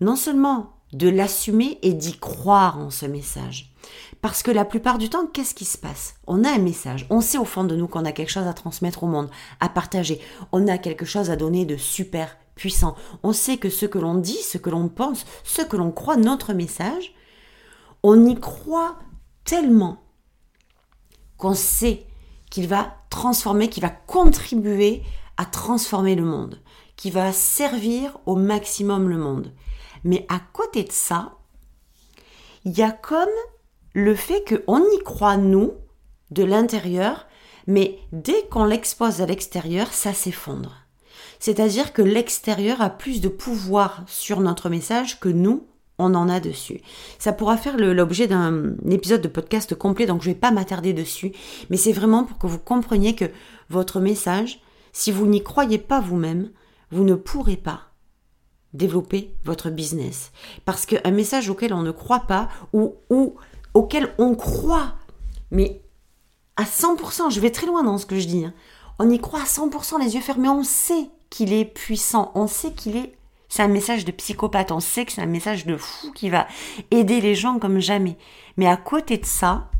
non 0.00 0.16
seulement 0.16 0.80
de 0.94 1.08
l'assumer 1.08 1.78
et 1.82 1.92
d'y 1.92 2.18
croire 2.18 2.78
en 2.78 2.90
ce 2.90 3.04
message. 3.04 3.74
Parce 4.22 4.42
que 4.42 4.50
la 4.50 4.64
plupart 4.64 4.96
du 4.96 5.10
temps, 5.10 5.26
qu'est-ce 5.26 5.54
qui 5.54 5.66
se 5.66 5.76
passe? 5.76 6.14
On 6.26 6.44
a 6.44 6.50
un 6.50 6.58
message, 6.58 7.06
on 7.10 7.20
sait 7.20 7.38
au 7.38 7.44
fond 7.44 7.64
de 7.64 7.76
nous 7.76 7.88
qu'on 7.88 8.06
a 8.06 8.12
quelque 8.12 8.32
chose 8.32 8.46
à 8.46 8.54
transmettre 8.54 9.04
au 9.04 9.06
monde, 9.06 9.30
à 9.60 9.68
partager, 9.68 10.18
on 10.52 10.66
a 10.68 10.78
quelque 10.78 11.04
chose 11.04 11.30
à 11.30 11.36
donner 11.36 11.66
de 11.66 11.76
super 11.76 12.38
puissant. 12.54 12.96
On 13.22 13.34
sait 13.34 13.58
que 13.58 13.68
ce 13.68 13.84
que 13.84 13.98
l'on 13.98 14.14
dit, 14.14 14.38
ce 14.38 14.56
que 14.56 14.70
l'on 14.70 14.88
pense, 14.88 15.26
ce 15.44 15.60
que 15.60 15.76
l'on 15.76 15.92
croit, 15.92 16.16
notre 16.16 16.54
message, 16.54 17.14
on 18.02 18.24
y 18.24 18.34
croit 18.40 18.98
tellement 19.44 20.05
qu'on 21.38 21.54
sait 21.54 22.06
qu'il 22.50 22.68
va 22.68 22.96
transformer, 23.10 23.68
qu'il 23.68 23.82
va 23.82 23.90
contribuer 23.90 25.02
à 25.36 25.44
transformer 25.44 26.14
le 26.14 26.24
monde, 26.24 26.60
qui 26.96 27.10
va 27.10 27.32
servir 27.32 28.18
au 28.26 28.36
maximum 28.36 29.08
le 29.08 29.18
monde. 29.18 29.52
Mais 30.04 30.24
à 30.28 30.40
côté 30.52 30.84
de 30.84 30.92
ça, 30.92 31.34
il 32.64 32.76
y 32.76 32.82
a 32.82 32.90
comme 32.90 33.28
le 33.92 34.14
fait 34.14 34.44
qu'on 34.44 34.82
y 34.82 35.02
croit, 35.04 35.36
nous, 35.36 35.72
de 36.30 36.44
l'intérieur, 36.44 37.26
mais 37.66 37.98
dès 38.12 38.46
qu'on 38.50 38.64
l'expose 38.64 39.20
à 39.20 39.26
l'extérieur, 39.26 39.92
ça 39.92 40.12
s'effondre. 40.12 40.74
C'est-à-dire 41.38 41.92
que 41.92 42.02
l'extérieur 42.02 42.80
a 42.80 42.90
plus 42.90 43.20
de 43.20 43.28
pouvoir 43.28 44.04
sur 44.06 44.40
notre 44.40 44.68
message 44.68 45.20
que 45.20 45.28
nous, 45.28 45.66
on 45.98 46.14
en 46.14 46.28
a 46.28 46.40
dessus. 46.40 46.80
Ça 47.18 47.32
pourra 47.32 47.56
faire 47.56 47.76
l'objet 47.76 48.26
d'un 48.26 48.74
épisode 48.88 49.22
de 49.22 49.28
podcast 49.28 49.74
complet, 49.74 50.06
donc 50.06 50.22
je 50.22 50.28
ne 50.28 50.34
vais 50.34 50.40
pas 50.40 50.50
m'attarder 50.50 50.92
dessus, 50.92 51.32
mais 51.70 51.76
c'est 51.76 51.92
vraiment 51.92 52.24
pour 52.24 52.38
que 52.38 52.46
vous 52.46 52.58
compreniez 52.58 53.14
que 53.14 53.26
votre 53.70 54.00
message, 54.00 54.60
si 54.92 55.10
vous 55.10 55.26
n'y 55.26 55.42
croyez 55.42 55.78
pas 55.78 56.00
vous-même, 56.00 56.50
vous 56.90 57.04
ne 57.04 57.14
pourrez 57.14 57.56
pas 57.56 57.80
développer 58.72 59.34
votre 59.44 59.70
business. 59.70 60.32
Parce 60.64 60.86
qu'un 60.86 61.10
message 61.10 61.48
auquel 61.48 61.72
on 61.72 61.82
ne 61.82 61.90
croit 61.90 62.20
pas, 62.20 62.48
ou, 62.72 62.94
ou 63.10 63.36
auquel 63.74 64.12
on 64.18 64.34
croit, 64.34 64.94
mais 65.50 65.82
à 66.56 66.64
100%, 66.64 67.30
je 67.30 67.40
vais 67.40 67.50
très 67.50 67.66
loin 67.66 67.82
dans 67.82 67.98
ce 67.98 68.06
que 68.06 68.18
je 68.18 68.26
dis, 68.26 68.44
hein. 68.44 68.54
on 68.98 69.10
y 69.10 69.18
croit 69.18 69.40
à 69.40 69.44
100% 69.44 70.02
les 70.02 70.14
yeux 70.14 70.20
fermés, 70.20 70.48
on 70.48 70.62
sait 70.62 71.10
qu'il 71.30 71.52
est 71.52 71.64
puissant, 71.64 72.32
on 72.34 72.46
sait 72.46 72.72
qu'il 72.72 72.96
est 72.96 73.16
c'est 73.48 73.62
un 73.62 73.68
message 73.68 74.04
de 74.04 74.12
psychopathe. 74.12 74.72
On 74.72 74.80
sait 74.80 75.04
que 75.04 75.12
c'est 75.12 75.22
un 75.22 75.26
message 75.26 75.66
de 75.66 75.76
fou 75.76 76.12
qui 76.12 76.30
va 76.30 76.46
aider 76.90 77.20
les 77.20 77.34
gens 77.34 77.58
comme 77.58 77.80
jamais. 77.80 78.16
Mais 78.56 78.66
à 78.66 78.76
côté 78.76 79.18
de 79.18 79.26
ça, 79.26 79.70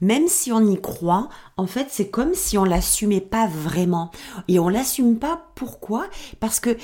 même 0.00 0.28
si 0.28 0.52
on 0.52 0.60
y 0.66 0.80
croit, 0.80 1.28
en 1.56 1.66
fait, 1.66 1.86
c'est 1.90 2.10
comme 2.10 2.34
si 2.34 2.58
on 2.58 2.64
l'assumait 2.64 3.20
pas 3.20 3.46
vraiment. 3.46 4.10
Et 4.48 4.58
on 4.58 4.68
l'assume 4.68 5.18
pas. 5.18 5.46
Pourquoi? 5.54 6.06
Parce 6.40 6.60
que 6.60 6.76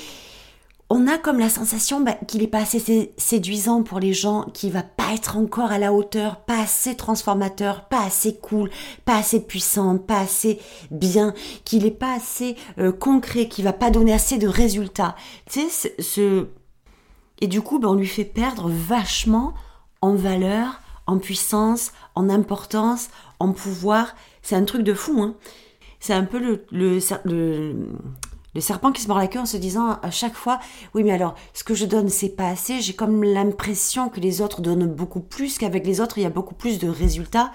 on 0.93 1.07
a 1.07 1.17
comme 1.17 1.39
la 1.39 1.47
sensation 1.47 2.01
bah, 2.01 2.17
qu'il 2.27 2.41
n'est 2.41 2.47
pas 2.47 2.63
assez 2.63 3.13
séduisant 3.17 3.81
pour 3.81 4.01
les 4.01 4.11
gens, 4.11 4.43
qu'il 4.53 4.73
va 4.73 4.83
pas 4.83 5.13
être 5.13 5.37
encore 5.37 5.71
à 5.71 5.77
la 5.77 5.93
hauteur, 5.93 6.41
pas 6.41 6.59
assez 6.59 6.97
transformateur, 6.97 7.85
pas 7.85 8.03
assez 8.03 8.35
cool, 8.35 8.69
pas 9.05 9.15
assez 9.15 9.39
puissant, 9.39 9.97
pas 9.97 10.19
assez 10.19 10.59
bien, 10.91 11.33
qu'il 11.63 11.83
n'est 11.83 11.91
pas 11.91 12.13
assez 12.15 12.57
euh, 12.77 12.91
concret, 12.91 13.47
qu'il 13.47 13.63
va 13.63 13.71
pas 13.71 13.89
donner 13.89 14.11
assez 14.11 14.37
de 14.37 14.49
résultats. 14.49 15.15
Tu 15.49 15.61
sais, 15.69 15.95
ce... 15.99 16.47
Et 17.39 17.47
du 17.47 17.61
coup, 17.61 17.79
bah, 17.79 17.87
on 17.87 17.95
lui 17.95 18.05
fait 18.05 18.25
perdre 18.25 18.69
vachement 18.69 19.53
en 20.01 20.13
valeur, 20.13 20.81
en 21.07 21.19
puissance, 21.19 21.93
en 22.15 22.29
importance, 22.29 23.09
en 23.39 23.53
pouvoir. 23.53 24.13
C'est 24.41 24.57
un 24.57 24.65
truc 24.65 24.83
de 24.83 24.93
fou, 24.93 25.21
hein. 25.21 25.35
C'est 26.01 26.13
un 26.13 26.25
peu 26.25 26.39
le, 26.39 26.99
le 28.53 28.61
serpent 28.61 28.91
qui 28.91 29.01
se 29.01 29.07
mord 29.07 29.17
la 29.17 29.27
queue 29.27 29.39
en 29.39 29.45
se 29.45 29.57
disant 29.57 29.99
à 30.01 30.11
chaque 30.11 30.35
fois 30.35 30.59
oui 30.93 31.03
mais 31.03 31.11
alors 31.11 31.35
ce 31.53 31.63
que 31.63 31.73
je 31.73 31.85
donne 31.85 32.09
c'est 32.09 32.35
pas 32.35 32.49
assez 32.49 32.81
j'ai 32.81 32.93
comme 32.93 33.23
l'impression 33.23 34.09
que 34.09 34.19
les 34.19 34.41
autres 34.41 34.61
donnent 34.61 34.87
beaucoup 34.87 35.21
plus 35.21 35.57
qu'avec 35.57 35.85
les 35.85 36.01
autres 36.01 36.17
il 36.17 36.23
y 36.23 36.27
a 36.27 36.31
beaucoup 36.31 36.55
plus 36.55 36.79
de 36.79 36.87
résultats 36.87 37.51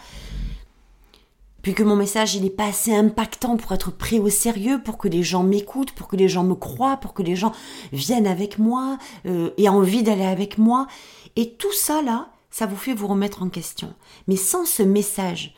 puis 1.67 1.75
que 1.75 1.83
mon 1.83 1.97
message 1.97 2.37
il 2.37 2.45
n'est 2.45 2.51
pas 2.51 2.67
assez 2.67 2.95
impactant 2.95 3.57
pour 3.57 3.73
être 3.73 3.91
pris 3.91 4.21
au 4.21 4.29
sérieux, 4.29 4.81
pour 4.81 4.99
que 4.99 5.09
les 5.09 5.25
gens 5.25 5.43
m'écoutent, 5.43 5.91
pour 5.91 6.07
que 6.07 6.15
les 6.15 6.29
gens 6.29 6.45
me 6.45 6.55
croient, 6.55 6.97
pour 6.97 7.13
que 7.13 7.25
les 7.25 7.35
gens 7.35 7.51
viennent 7.93 8.29
avec 8.29 8.61
moi 8.61 8.99
euh, 9.27 9.51
et 9.57 9.65
aient 9.65 9.69
envie 9.69 10.05
d'aller 10.05 10.27
avec 10.27 10.59
moi. 10.59 10.87
Et 11.35 11.55
tout 11.55 11.73
ça 11.73 12.03
là, 12.03 12.29
ça 12.53 12.67
vous 12.67 12.77
fait 12.77 12.95
vous 12.95 13.09
remettre 13.09 13.43
en 13.43 13.49
question. 13.49 13.93
Mais 14.29 14.37
sans 14.37 14.65
ce 14.65 14.85
message 14.85 15.57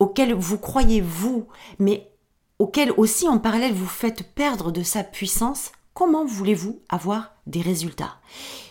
auquel 0.00 0.34
vous 0.34 0.58
croyez 0.58 1.00
vous, 1.00 1.46
mais 1.78 2.10
auquel 2.58 2.92
aussi 2.96 3.28
en 3.28 3.38
parallèle 3.38 3.74
vous 3.74 3.86
faites 3.86 4.34
perdre 4.34 4.70
de 4.70 4.82
sa 4.82 5.04
puissance, 5.04 5.72
comment 5.92 6.24
voulez-vous 6.24 6.80
avoir 6.88 7.34
des 7.46 7.60
résultats? 7.60 8.16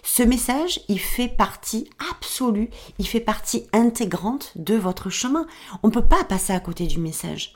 Ce 0.03 0.23
message, 0.23 0.81
il 0.89 0.99
fait 0.99 1.27
partie 1.27 1.89
absolue, 2.11 2.69
il 2.99 3.07
fait 3.07 3.19
partie 3.19 3.67
intégrante 3.73 4.51
de 4.55 4.75
votre 4.75 5.09
chemin. 5.09 5.47
On 5.81 5.87
ne 5.87 5.93
peut 5.93 6.05
pas 6.05 6.23
passer 6.23 6.53
à 6.53 6.59
côté 6.59 6.87
du 6.87 6.99
message. 6.99 7.55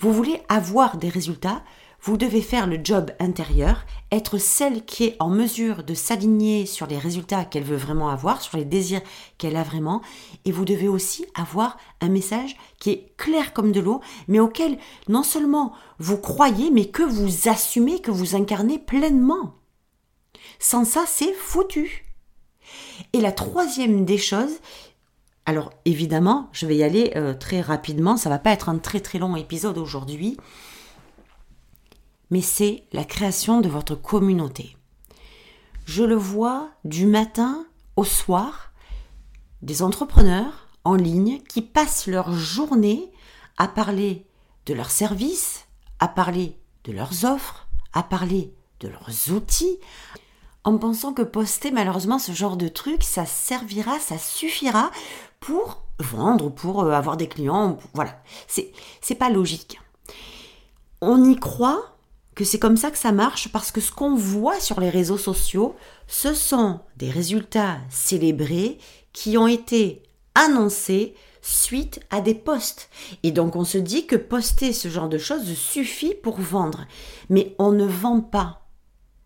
Vous 0.00 0.12
voulez 0.12 0.42
avoir 0.48 0.96
des 0.96 1.08
résultats, 1.08 1.62
vous 2.02 2.16
devez 2.16 2.42
faire 2.42 2.66
le 2.66 2.80
job 2.82 3.12
intérieur, 3.20 3.84
être 4.10 4.36
celle 4.36 4.84
qui 4.84 5.04
est 5.04 5.16
en 5.20 5.28
mesure 5.28 5.84
de 5.84 5.94
s'aligner 5.94 6.66
sur 6.66 6.88
les 6.88 6.98
résultats 6.98 7.44
qu'elle 7.44 7.62
veut 7.62 7.76
vraiment 7.76 8.08
avoir, 8.08 8.42
sur 8.42 8.58
les 8.58 8.64
désirs 8.64 9.02
qu'elle 9.38 9.56
a 9.56 9.62
vraiment, 9.62 10.02
et 10.44 10.50
vous 10.50 10.64
devez 10.64 10.88
aussi 10.88 11.24
avoir 11.34 11.76
un 12.00 12.08
message 12.08 12.56
qui 12.80 12.90
est 12.90 13.16
clair 13.16 13.52
comme 13.52 13.70
de 13.70 13.80
l'eau, 13.80 14.00
mais 14.26 14.40
auquel 14.40 14.78
non 15.08 15.22
seulement 15.22 15.72
vous 16.00 16.18
croyez, 16.18 16.72
mais 16.72 16.86
que 16.86 17.04
vous 17.04 17.48
assumez, 17.48 18.00
que 18.00 18.10
vous 18.10 18.34
incarnez 18.34 18.80
pleinement. 18.80 19.54
Sans 20.58 20.84
ça, 20.84 21.04
c'est 21.06 21.32
foutu. 21.32 22.04
Et 23.12 23.20
la 23.20 23.32
troisième 23.32 24.04
des 24.04 24.18
choses, 24.18 24.58
alors 25.46 25.70
évidemment, 25.84 26.48
je 26.52 26.66
vais 26.66 26.76
y 26.76 26.82
aller 26.82 27.12
euh, 27.14 27.32
très 27.32 27.60
rapidement, 27.60 28.16
ça 28.16 28.28
va 28.28 28.38
pas 28.38 28.50
être 28.50 28.68
un 28.68 28.78
très 28.78 29.00
très 29.00 29.20
long 29.20 29.36
épisode 29.36 29.78
aujourd'hui, 29.78 30.36
mais 32.32 32.40
c'est 32.40 32.84
la 32.94 33.04
création 33.04 33.60
de 33.60 33.68
votre 33.68 33.94
communauté. 33.94 34.74
Je 35.84 36.02
le 36.02 36.14
vois 36.14 36.70
du 36.82 37.04
matin 37.04 37.66
au 37.94 38.04
soir, 38.04 38.72
des 39.60 39.82
entrepreneurs 39.82 40.66
en 40.84 40.94
ligne 40.94 41.42
qui 41.42 41.60
passent 41.60 42.06
leur 42.06 42.32
journée 42.32 43.12
à 43.58 43.68
parler 43.68 44.26
de 44.64 44.72
leurs 44.72 44.90
services, 44.90 45.66
à 46.00 46.08
parler 46.08 46.58
de 46.84 46.92
leurs 46.92 47.26
offres, 47.26 47.68
à 47.92 48.02
parler 48.02 48.54
de 48.80 48.88
leurs 48.88 49.30
outils, 49.30 49.78
en 50.64 50.78
pensant 50.78 51.12
que 51.12 51.20
poster 51.20 51.70
malheureusement 51.70 52.18
ce 52.18 52.32
genre 52.32 52.56
de 52.56 52.68
truc, 52.68 53.02
ça 53.02 53.26
servira, 53.26 53.98
ça 53.98 54.16
suffira 54.16 54.90
pour 55.38 55.82
vendre, 55.98 56.48
pour 56.48 56.80
euh, 56.80 56.92
avoir 56.92 57.18
des 57.18 57.28
clients. 57.28 57.76
Voilà, 57.92 58.22
c'est 58.48 58.72
c'est 59.02 59.16
pas 59.16 59.28
logique. 59.28 59.78
On 61.02 61.22
y 61.28 61.36
croit 61.36 61.91
que 62.34 62.44
c'est 62.44 62.58
comme 62.58 62.76
ça 62.76 62.90
que 62.90 62.98
ça 62.98 63.12
marche 63.12 63.48
parce 63.52 63.70
que 63.70 63.80
ce 63.80 63.92
qu'on 63.92 64.14
voit 64.14 64.60
sur 64.60 64.80
les 64.80 64.90
réseaux 64.90 65.18
sociaux, 65.18 65.76
ce 66.06 66.34
sont 66.34 66.80
des 66.96 67.10
résultats 67.10 67.78
célébrés 67.90 68.78
qui 69.12 69.36
ont 69.36 69.46
été 69.46 70.02
annoncés 70.34 71.14
suite 71.42 72.00
à 72.10 72.20
des 72.20 72.34
posts. 72.34 72.88
Et 73.22 73.32
donc 73.32 73.56
on 73.56 73.64
se 73.64 73.78
dit 73.78 74.06
que 74.06 74.16
poster 74.16 74.72
ce 74.72 74.88
genre 74.88 75.08
de 75.08 75.18
choses 75.18 75.52
suffit 75.54 76.14
pour 76.14 76.40
vendre. 76.40 76.86
Mais 77.28 77.54
on 77.58 77.72
ne 77.72 77.86
vend 77.86 78.20
pas 78.20 78.62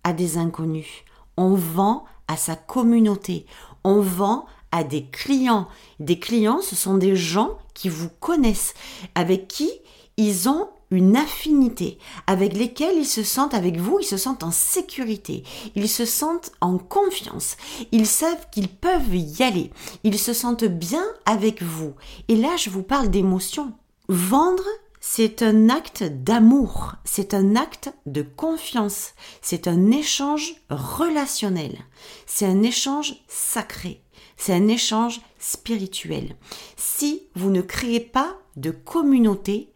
à 0.02 0.12
des 0.12 0.38
inconnus. 0.38 1.04
On 1.36 1.54
vend 1.54 2.04
à 2.28 2.36
sa 2.36 2.56
communauté. 2.56 3.46
On 3.84 4.00
vend 4.00 4.46
à 4.72 4.82
des 4.82 5.04
clients. 5.04 5.68
Des 6.00 6.18
clients, 6.18 6.60
ce 6.60 6.74
sont 6.74 6.96
des 6.96 7.14
gens 7.14 7.58
qui 7.74 7.88
vous 7.88 8.08
connaissent, 8.20 8.74
avec 9.14 9.48
qui 9.48 9.70
ils 10.16 10.48
ont 10.48 10.70
une 10.90 11.16
affinité 11.16 11.98
avec 12.26 12.52
lesquels 12.52 12.96
ils 12.96 13.06
se 13.06 13.22
sentent 13.22 13.54
avec 13.54 13.78
vous, 13.78 13.98
ils 14.00 14.06
se 14.06 14.16
sentent 14.16 14.42
en 14.42 14.50
sécurité, 14.50 15.42
ils 15.74 15.88
se 15.88 16.04
sentent 16.04 16.52
en 16.60 16.78
confiance, 16.78 17.56
ils 17.92 18.06
savent 18.06 18.46
qu'ils 18.50 18.68
peuvent 18.68 19.14
y 19.14 19.42
aller, 19.42 19.70
ils 20.04 20.18
se 20.18 20.32
sentent 20.32 20.64
bien 20.64 21.04
avec 21.24 21.62
vous. 21.62 21.94
Et 22.28 22.36
là, 22.36 22.56
je 22.56 22.70
vous 22.70 22.82
parle 22.82 23.10
d'émotion. 23.10 23.72
Vendre, 24.08 24.64
c'est 25.00 25.42
un 25.42 25.68
acte 25.68 26.02
d'amour, 26.02 26.94
c'est 27.04 27.34
un 27.34 27.56
acte 27.56 27.92
de 28.06 28.22
confiance, 28.22 29.14
c'est 29.40 29.68
un 29.68 29.90
échange 29.90 30.54
relationnel, 30.68 31.78
c'est 32.26 32.46
un 32.46 32.62
échange 32.62 33.14
sacré, 33.28 34.02
c'est 34.36 34.52
un 34.52 34.68
échange 34.68 35.20
spirituel. 35.38 36.36
Si 36.76 37.22
vous 37.34 37.50
ne 37.50 37.60
créez 37.62 38.00
pas 38.00 38.36
de 38.56 38.70
communauté, 38.70 39.72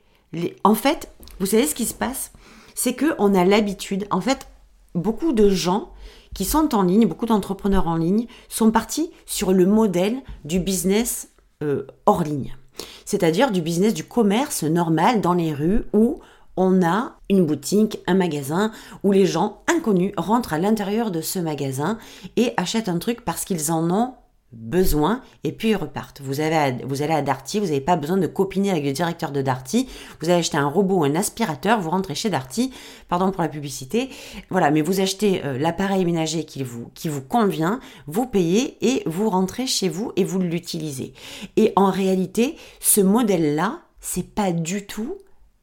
en 0.64 0.74
fait, 0.74 1.10
vous 1.38 1.46
savez 1.46 1.66
ce 1.66 1.74
qui 1.74 1.86
se 1.86 1.94
passe? 1.94 2.32
C'est 2.74 2.94
que 2.94 3.14
on 3.18 3.34
a 3.34 3.44
l'habitude, 3.44 4.06
en 4.10 4.20
fait, 4.20 4.46
beaucoup 4.94 5.32
de 5.32 5.48
gens 5.48 5.92
qui 6.34 6.44
sont 6.44 6.74
en 6.74 6.82
ligne, 6.82 7.06
beaucoup 7.06 7.26
d'entrepreneurs 7.26 7.88
en 7.88 7.96
ligne, 7.96 8.26
sont 8.48 8.70
partis 8.70 9.10
sur 9.26 9.52
le 9.52 9.66
modèle 9.66 10.16
du 10.44 10.60
business 10.60 11.28
euh, 11.62 11.86
hors 12.06 12.22
ligne. 12.22 12.56
C'est-à-dire 13.04 13.50
du 13.50 13.60
business 13.60 13.92
du 13.94 14.04
commerce 14.04 14.62
normal 14.62 15.20
dans 15.20 15.34
les 15.34 15.52
rues 15.52 15.84
où 15.92 16.20
on 16.56 16.82
a 16.82 17.16
une 17.28 17.46
boutique, 17.46 17.98
un 18.06 18.14
magasin, 18.14 18.70
où 19.02 19.12
les 19.12 19.26
gens 19.26 19.62
inconnus 19.66 20.12
rentrent 20.16 20.52
à 20.52 20.58
l'intérieur 20.58 21.10
de 21.10 21.20
ce 21.20 21.38
magasin 21.38 21.98
et 22.36 22.52
achètent 22.56 22.88
un 22.88 22.98
truc 22.98 23.24
parce 23.24 23.44
qu'ils 23.44 23.72
en 23.72 23.90
ont 23.90 24.14
besoin 24.52 25.22
et 25.44 25.52
puis 25.52 25.70
ils 25.70 25.76
repartent. 25.76 26.20
Vous, 26.20 26.40
allez 26.40 26.54
à 26.54 27.22
Darty, 27.22 27.60
vous 27.60 27.66
n'avez 27.66 27.80
pas 27.80 27.96
besoin 27.96 28.16
de 28.16 28.26
copiner 28.26 28.70
avec 28.70 28.84
le 28.84 28.92
directeur 28.92 29.30
de 29.30 29.42
Darty, 29.42 29.88
vous 30.20 30.28
allez 30.28 30.40
acheter 30.40 30.56
un 30.56 30.68
robot 30.68 30.98
ou 30.98 31.04
un 31.04 31.14
aspirateur, 31.14 31.80
vous 31.80 31.90
rentrez 31.90 32.14
chez 32.14 32.30
Darty, 32.30 32.72
pardon 33.08 33.30
pour 33.30 33.42
la 33.42 33.48
publicité, 33.48 34.10
voilà, 34.50 34.70
mais 34.70 34.82
vous 34.82 35.00
achetez 35.00 35.44
euh, 35.44 35.58
l'appareil 35.58 36.04
ménager 36.04 36.44
qui 36.44 36.62
vous, 36.62 36.90
qui 36.94 37.08
vous 37.08 37.22
convient, 37.22 37.80
vous 38.06 38.26
payez 38.26 38.76
et 38.80 39.02
vous 39.06 39.30
rentrez 39.30 39.66
chez 39.66 39.88
vous 39.88 40.12
et 40.16 40.24
vous 40.24 40.40
l'utilisez. 40.40 41.14
Et 41.56 41.72
en 41.76 41.90
réalité, 41.90 42.56
ce 42.80 43.00
modèle-là, 43.00 43.80
c'est 44.00 44.34
pas 44.34 44.52
du 44.52 44.86
tout 44.86 45.18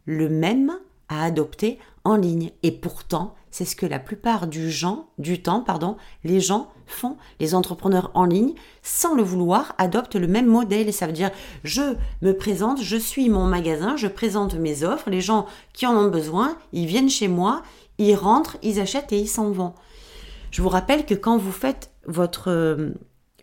le 0.06 0.30
même 0.30 0.78
à 1.10 1.24
adopter 1.26 1.80
en 2.04 2.16
ligne. 2.16 2.52
Et 2.64 2.72
pourtant, 2.72 3.36
c'est 3.52 3.66
ce 3.66 3.76
que 3.76 3.86
la 3.86 4.00
plupart 4.00 4.48
du, 4.48 4.72
temps, 5.42 5.66
les 6.24 6.40
gens 6.40 6.72
font. 6.86 7.18
Les 7.40 7.56
entrepreneurs 7.56 8.12
en 8.14 8.26
ligne, 8.26 8.54
sans 8.84 9.16
le 9.16 9.24
vouloir, 9.24 9.74
adoptent 9.78 10.16
le 10.16 10.28
même 10.28 10.48
modèle. 10.48 10.88
Et 10.88 10.92
ça 10.92 11.08
veut 11.08 11.14
dire, 11.14 11.32
je 11.64 11.96
me 12.22 12.34
présente, 12.34 12.82
je 12.82 12.98
suis 12.98 13.30
mon 13.30 13.46
magasin, 13.46 13.96
je 13.96 14.08
présente 14.08 14.56
mes 14.56 14.84
offres. 14.84 15.10
Les 15.10 15.22
gens 15.22 15.46
qui 15.74 15.86
en 15.88 15.96
ont 15.96 16.10
besoin, 16.10 16.58
ils 16.74 16.86
viennent 16.86 17.10
chez 17.10 17.28
moi, 17.28 17.64
ils 17.98 18.16
rentrent, 18.16 18.58
ils 18.62 18.80
achètent 18.80 19.12
et 19.12 19.20
ils 19.20 19.30
s'en 19.30 19.52
vont. 19.52 19.74
Je 20.52 20.62
vous 20.62 20.70
rappelle 20.70 21.06
que 21.06 21.16
quand 21.16 21.38
vous 21.38 21.52
faites 21.52 21.92
votre 22.06 22.50
euh, 22.50 22.94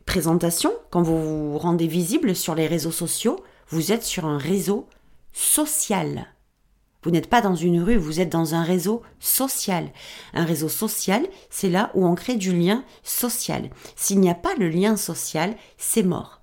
présentation, 0.06 0.72
quand 0.90 1.02
vous 1.02 1.52
vous 1.52 1.58
rendez 1.58 1.86
visible 1.86 2.34
sur 2.34 2.54
les 2.54 2.66
réseaux 2.66 2.90
sociaux, 2.90 3.42
vous 3.68 3.92
êtes 3.92 4.04
sur 4.04 4.26
un 4.26 4.38
réseau 4.38 4.86
social. 5.32 6.33
Vous 7.04 7.10
n'êtes 7.10 7.28
pas 7.28 7.42
dans 7.42 7.54
une 7.54 7.80
rue, 7.80 7.96
vous 7.96 8.20
êtes 8.20 8.32
dans 8.32 8.54
un 8.54 8.62
réseau 8.62 9.02
social. 9.20 9.90
Un 10.32 10.44
réseau 10.44 10.68
social, 10.68 11.26
c'est 11.50 11.68
là 11.68 11.90
où 11.94 12.06
on 12.06 12.14
crée 12.14 12.36
du 12.36 12.56
lien 12.56 12.82
social. 13.02 13.70
S'il 13.94 14.20
n'y 14.20 14.30
a 14.30 14.34
pas 14.34 14.54
le 14.58 14.68
lien 14.68 14.96
social, 14.96 15.54
c'est 15.76 16.02
mort. 16.02 16.40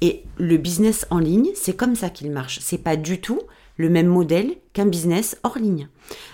Et 0.00 0.24
le 0.36 0.56
business 0.56 1.06
en 1.10 1.18
ligne, 1.18 1.50
c'est 1.54 1.76
comme 1.76 1.94
ça 1.94 2.10
qu'il 2.10 2.30
marche. 2.30 2.58
C'est 2.60 2.78
pas 2.78 2.96
du 2.96 3.20
tout 3.20 3.40
le 3.76 3.88
même 3.88 4.08
modèle 4.08 4.56
qu'un 4.72 4.86
business 4.86 5.38
hors 5.42 5.58
ligne. 5.58 5.88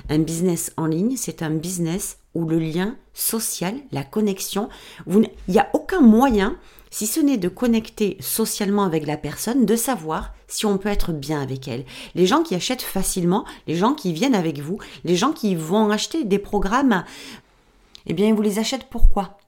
Un 0.08 0.20
business 0.20 0.72
en 0.76 0.86
ligne, 0.86 1.16
c'est 1.16 1.42
un 1.42 1.50
business 1.50 2.18
où 2.36 2.46
le 2.46 2.58
lien 2.58 2.96
social, 3.14 3.74
la 3.92 4.04
connexion, 4.04 4.68
il 5.08 5.30
n'y 5.48 5.58
a 5.58 5.70
aucun 5.72 6.00
moyen 6.00 6.56
si 6.90 7.06
ce 7.06 7.18
n'est 7.18 7.38
de 7.38 7.48
connecter 7.48 8.16
socialement 8.20 8.84
avec 8.84 9.06
la 9.06 9.16
personne, 9.16 9.66
de 9.66 9.76
savoir 9.76 10.34
si 10.48 10.66
on 10.66 10.78
peut 10.78 10.88
être 10.88 11.12
bien 11.12 11.40
avec 11.40 11.66
elle. 11.66 11.84
Les 12.14 12.26
gens 12.26 12.42
qui 12.42 12.54
achètent 12.54 12.82
facilement, 12.82 13.44
les 13.66 13.74
gens 13.74 13.94
qui 13.94 14.12
viennent 14.12 14.34
avec 14.34 14.60
vous, 14.60 14.78
les 15.04 15.16
gens 15.16 15.32
qui 15.32 15.54
vont 15.54 15.90
acheter 15.90 16.24
des 16.24 16.38
programmes, 16.38 17.04
eh 18.06 18.12
bien, 18.12 18.32
vous 18.34 18.42
les 18.42 18.58
achètent 18.58 18.88
pourquoi? 18.88 19.38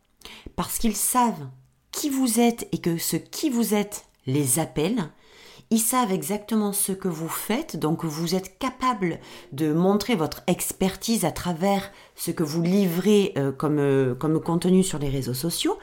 Parce 0.56 0.78
qu'ils 0.78 0.96
savent 0.96 1.46
qui 1.92 2.10
vous 2.10 2.40
êtes 2.40 2.68
et 2.72 2.78
que 2.78 2.98
ce 2.98 3.16
qui 3.16 3.50
vous 3.50 3.74
êtes 3.74 4.06
les 4.26 4.58
appelle. 4.58 5.10
Ils 5.70 5.80
savent 5.80 6.12
exactement 6.12 6.72
ce 6.72 6.92
que 6.92 7.08
vous 7.08 7.28
faites, 7.28 7.76
donc 7.76 8.04
vous 8.04 8.34
êtes 8.34 8.58
capable 8.58 9.18
de 9.52 9.72
montrer 9.72 10.14
votre 10.14 10.42
expertise 10.46 11.26
à 11.26 11.30
travers 11.30 11.90
ce 12.16 12.30
que 12.30 12.42
vous 12.42 12.62
livrez 12.62 13.34
euh, 13.36 13.52
comme, 13.52 13.78
euh, 13.78 14.14
comme 14.14 14.40
contenu 14.40 14.82
sur 14.82 14.98
les 14.98 15.10
réseaux 15.10 15.34
sociaux 15.34 15.78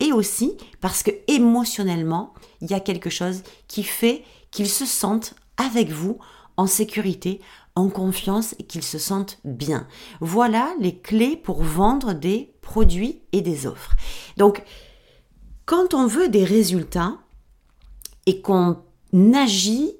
et 0.00 0.12
aussi 0.12 0.56
parce 0.80 1.02
que 1.02 1.10
émotionnellement, 1.26 2.32
il 2.62 2.70
y 2.70 2.74
a 2.74 2.80
quelque 2.80 3.10
chose 3.10 3.42
qui 3.66 3.82
fait 3.82 4.24
qu'ils 4.50 4.68
se 4.68 4.86
sentent 4.86 5.34
avec 5.58 5.90
vous 5.90 6.18
en 6.56 6.66
sécurité, 6.66 7.40
en 7.74 7.88
confiance 7.88 8.54
et 8.58 8.64
qu'ils 8.64 8.82
se 8.82 8.98
sentent 8.98 9.38
bien. 9.44 9.86
Voilà 10.20 10.74
les 10.80 10.98
clés 10.98 11.36
pour 11.36 11.62
vendre 11.62 12.14
des 12.14 12.54
produits 12.62 13.20
et 13.32 13.42
des 13.42 13.66
offres. 13.66 13.94
Donc, 14.36 14.64
quand 15.66 15.94
on 15.94 16.06
veut 16.06 16.28
des 16.28 16.44
résultats 16.44 17.18
et 18.26 18.40
qu'on 18.40 18.78
agit 19.34 19.94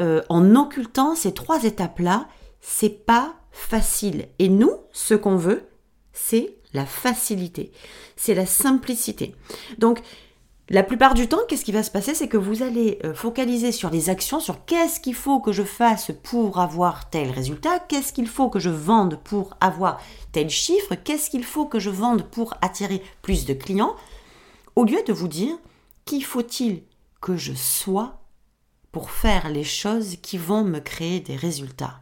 euh, 0.00 0.22
en 0.28 0.54
occultant 0.56 1.14
ces 1.14 1.32
trois 1.32 1.64
étapes-là, 1.64 2.28
c'est 2.60 3.04
pas 3.06 3.34
facile. 3.50 4.26
Et 4.38 4.48
nous, 4.48 4.72
ce 4.92 5.14
qu'on 5.14 5.36
veut, 5.36 5.68
c'est 6.12 6.56
la 6.72 6.86
facilité, 6.86 7.72
c'est 8.16 8.34
la 8.34 8.46
simplicité. 8.46 9.34
Donc, 9.78 10.00
la 10.70 10.82
plupart 10.82 11.12
du 11.12 11.28
temps, 11.28 11.40
qu'est-ce 11.46 11.64
qui 11.64 11.72
va 11.72 11.82
se 11.82 11.90
passer? 11.90 12.14
C'est 12.14 12.26
que 12.26 12.38
vous 12.38 12.62
allez 12.62 12.98
euh, 13.04 13.12
focaliser 13.12 13.70
sur 13.70 13.90
les 13.90 14.08
actions, 14.08 14.40
sur 14.40 14.64
qu'est-ce 14.64 14.98
qu'il 14.98 15.14
faut 15.14 15.38
que 15.38 15.52
je 15.52 15.62
fasse 15.62 16.10
pour 16.22 16.58
avoir 16.58 17.10
tel 17.10 17.30
résultat, 17.30 17.78
qu'est-ce 17.80 18.14
qu'il 18.14 18.26
faut 18.26 18.48
que 18.48 18.58
je 18.58 18.70
vende 18.70 19.20
pour 19.22 19.56
avoir 19.60 20.00
tel 20.32 20.48
chiffre, 20.48 20.94
qu'est-ce 20.94 21.28
qu'il 21.28 21.44
faut 21.44 21.66
que 21.66 21.78
je 21.78 21.90
vende 21.90 22.22
pour 22.22 22.54
attirer 22.62 23.02
plus 23.20 23.44
de 23.44 23.52
clients, 23.52 23.94
au 24.74 24.84
lieu 24.84 25.02
de 25.06 25.12
vous 25.12 25.28
dire 25.28 25.54
qu'il 26.06 26.24
faut-il 26.24 26.82
que 27.20 27.36
je 27.36 27.52
sois 27.52 28.23
faire 29.00 29.48
les 29.48 29.64
choses 29.64 30.16
qui 30.22 30.38
vont 30.38 30.64
me 30.64 30.80
créer 30.80 31.20
des 31.20 31.36
résultats. 31.36 32.00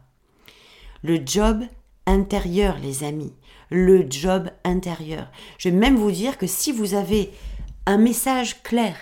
Le 1.03 1.19
job 1.25 1.63
intérieur, 2.05 2.77
les 2.81 3.03
amis, 3.03 3.33
le 3.69 4.05
job 4.09 4.49
intérieur. 4.63 5.31
Je 5.57 5.69
vais 5.69 5.75
même 5.75 5.95
vous 5.95 6.11
dire 6.11 6.37
que 6.37 6.47
si 6.47 6.71
vous 6.71 6.93
avez 6.93 7.31
un 7.85 7.97
message 7.97 8.63
clair 8.63 8.95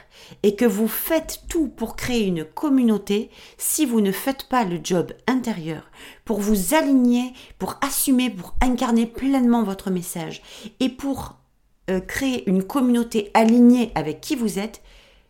et 0.43 0.55
que 0.55 0.65
vous 0.65 0.87
faites 0.87 1.43
tout 1.49 1.67
pour 1.67 1.95
créer 1.95 2.25
une 2.25 2.45
communauté, 2.45 3.29
si 3.57 3.85
vous 3.85 4.01
ne 4.01 4.11
faites 4.11 4.47
pas 4.47 4.63
le 4.63 4.79
job 4.83 5.13
intérieur 5.27 5.91
pour 6.25 6.39
vous 6.39 6.73
aligner, 6.73 7.33
pour 7.59 7.77
assumer, 7.81 8.29
pour 8.29 8.55
incarner 8.61 9.05
pleinement 9.05 9.63
votre 9.63 9.91
message 9.91 10.41
et 10.79 10.89
pour 10.89 11.37
euh, 11.89 11.99
créer 11.99 12.49
une 12.49 12.63
communauté 12.63 13.29
alignée 13.33 13.91
avec 13.95 14.21
qui 14.21 14.35
vous 14.35 14.57
êtes, 14.57 14.81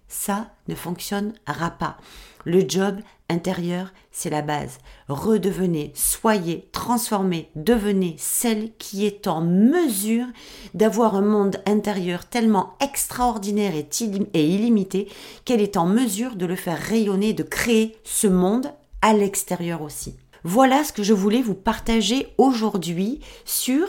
ça 0.07 0.51
ne 0.71 0.75
fonctionnera 0.75 1.71
pas. 1.77 1.97
Le 2.43 2.67
job 2.67 2.99
intérieur, 3.29 3.93
c'est 4.11 4.29
la 4.29 4.41
base. 4.41 4.79
Redevenez, 5.07 5.91
soyez, 5.95 6.67
transformez, 6.71 7.49
devenez 7.55 8.15
celle 8.17 8.71
qui 8.77 9.05
est 9.05 9.27
en 9.27 9.41
mesure 9.41 10.25
d'avoir 10.73 11.15
un 11.15 11.21
monde 11.21 11.61
intérieur 11.65 12.25
tellement 12.25 12.75
extraordinaire 12.79 13.73
et, 13.75 14.45
illimité 14.45 15.07
qu'elle 15.45 15.61
est 15.61 15.77
en 15.77 15.85
mesure 15.85 16.35
de 16.35 16.45
le 16.45 16.55
faire 16.55 16.79
rayonner, 16.79 17.33
de 17.33 17.43
créer 17.43 17.95
ce 18.03 18.27
monde 18.27 18.73
à 19.01 19.13
l'extérieur 19.13 19.81
aussi. 19.81 20.15
Voilà 20.43 20.83
ce 20.83 20.91
que 20.91 21.03
je 21.03 21.13
voulais 21.13 21.41
vous 21.41 21.53
partager 21.53 22.27
aujourd'hui 22.37 23.19
sur 23.45 23.87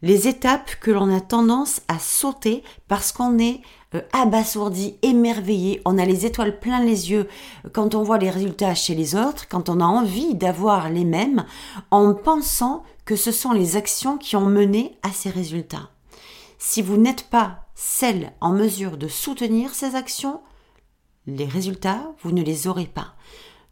les 0.00 0.28
étapes 0.28 0.76
que 0.80 0.92
l'on 0.92 1.14
a 1.14 1.20
tendance 1.20 1.80
à 1.88 1.98
sauter 1.98 2.62
parce 2.86 3.10
qu'on 3.10 3.38
est 3.38 3.60
euh, 3.94 4.02
abasourdi, 4.12 4.96
émerveillé, 5.02 5.80
on 5.86 5.96
a 5.96 6.04
les 6.04 6.26
étoiles 6.26 6.58
plein 6.58 6.84
les 6.84 7.10
yeux 7.10 7.26
quand 7.72 7.94
on 7.94 8.02
voit 8.02 8.18
les 8.18 8.28
résultats 8.28 8.74
chez 8.74 8.94
les 8.94 9.14
autres, 9.14 9.48
quand 9.48 9.68
on 9.68 9.80
a 9.80 9.84
envie 9.84 10.34
d'avoir 10.34 10.90
les 10.90 11.04
mêmes, 11.04 11.46
en 11.90 12.12
pensant 12.12 12.82
que 13.06 13.16
ce 13.16 13.32
sont 13.32 13.52
les 13.52 13.76
actions 13.76 14.18
qui 14.18 14.36
ont 14.36 14.46
mené 14.46 14.98
à 15.02 15.10
ces 15.10 15.30
résultats. 15.30 15.88
Si 16.58 16.82
vous 16.82 16.98
n'êtes 16.98 17.30
pas 17.30 17.66
celle 17.74 18.32
en 18.40 18.52
mesure 18.52 18.98
de 18.98 19.08
soutenir 19.08 19.74
ces 19.74 19.94
actions, 19.94 20.40
les 21.26 21.46
résultats, 21.46 22.12
vous 22.22 22.32
ne 22.32 22.42
les 22.42 22.66
aurez 22.66 22.86
pas. 22.86 23.14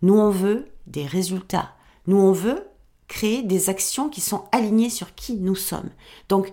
Nous, 0.00 0.14
on 0.14 0.30
veut 0.30 0.68
des 0.86 1.04
résultats. 1.04 1.72
Nous, 2.06 2.16
on 2.16 2.32
veut 2.32 2.66
créer 3.08 3.42
des 3.42 3.68
actions 3.68 4.08
qui 4.08 4.20
sont 4.20 4.44
alignées 4.52 4.90
sur 4.90 5.14
qui 5.14 5.34
nous 5.34 5.54
sommes. 5.54 5.90
Donc, 6.28 6.52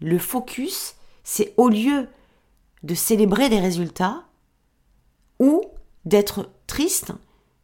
le 0.00 0.18
focus, 0.18 0.94
c'est 1.24 1.52
au 1.56 1.68
lieu 1.68 2.08
de 2.82 2.94
célébrer 2.94 3.48
des 3.48 3.60
résultats 3.60 4.24
ou 5.38 5.62
d'être 6.04 6.50
triste, 6.66 7.12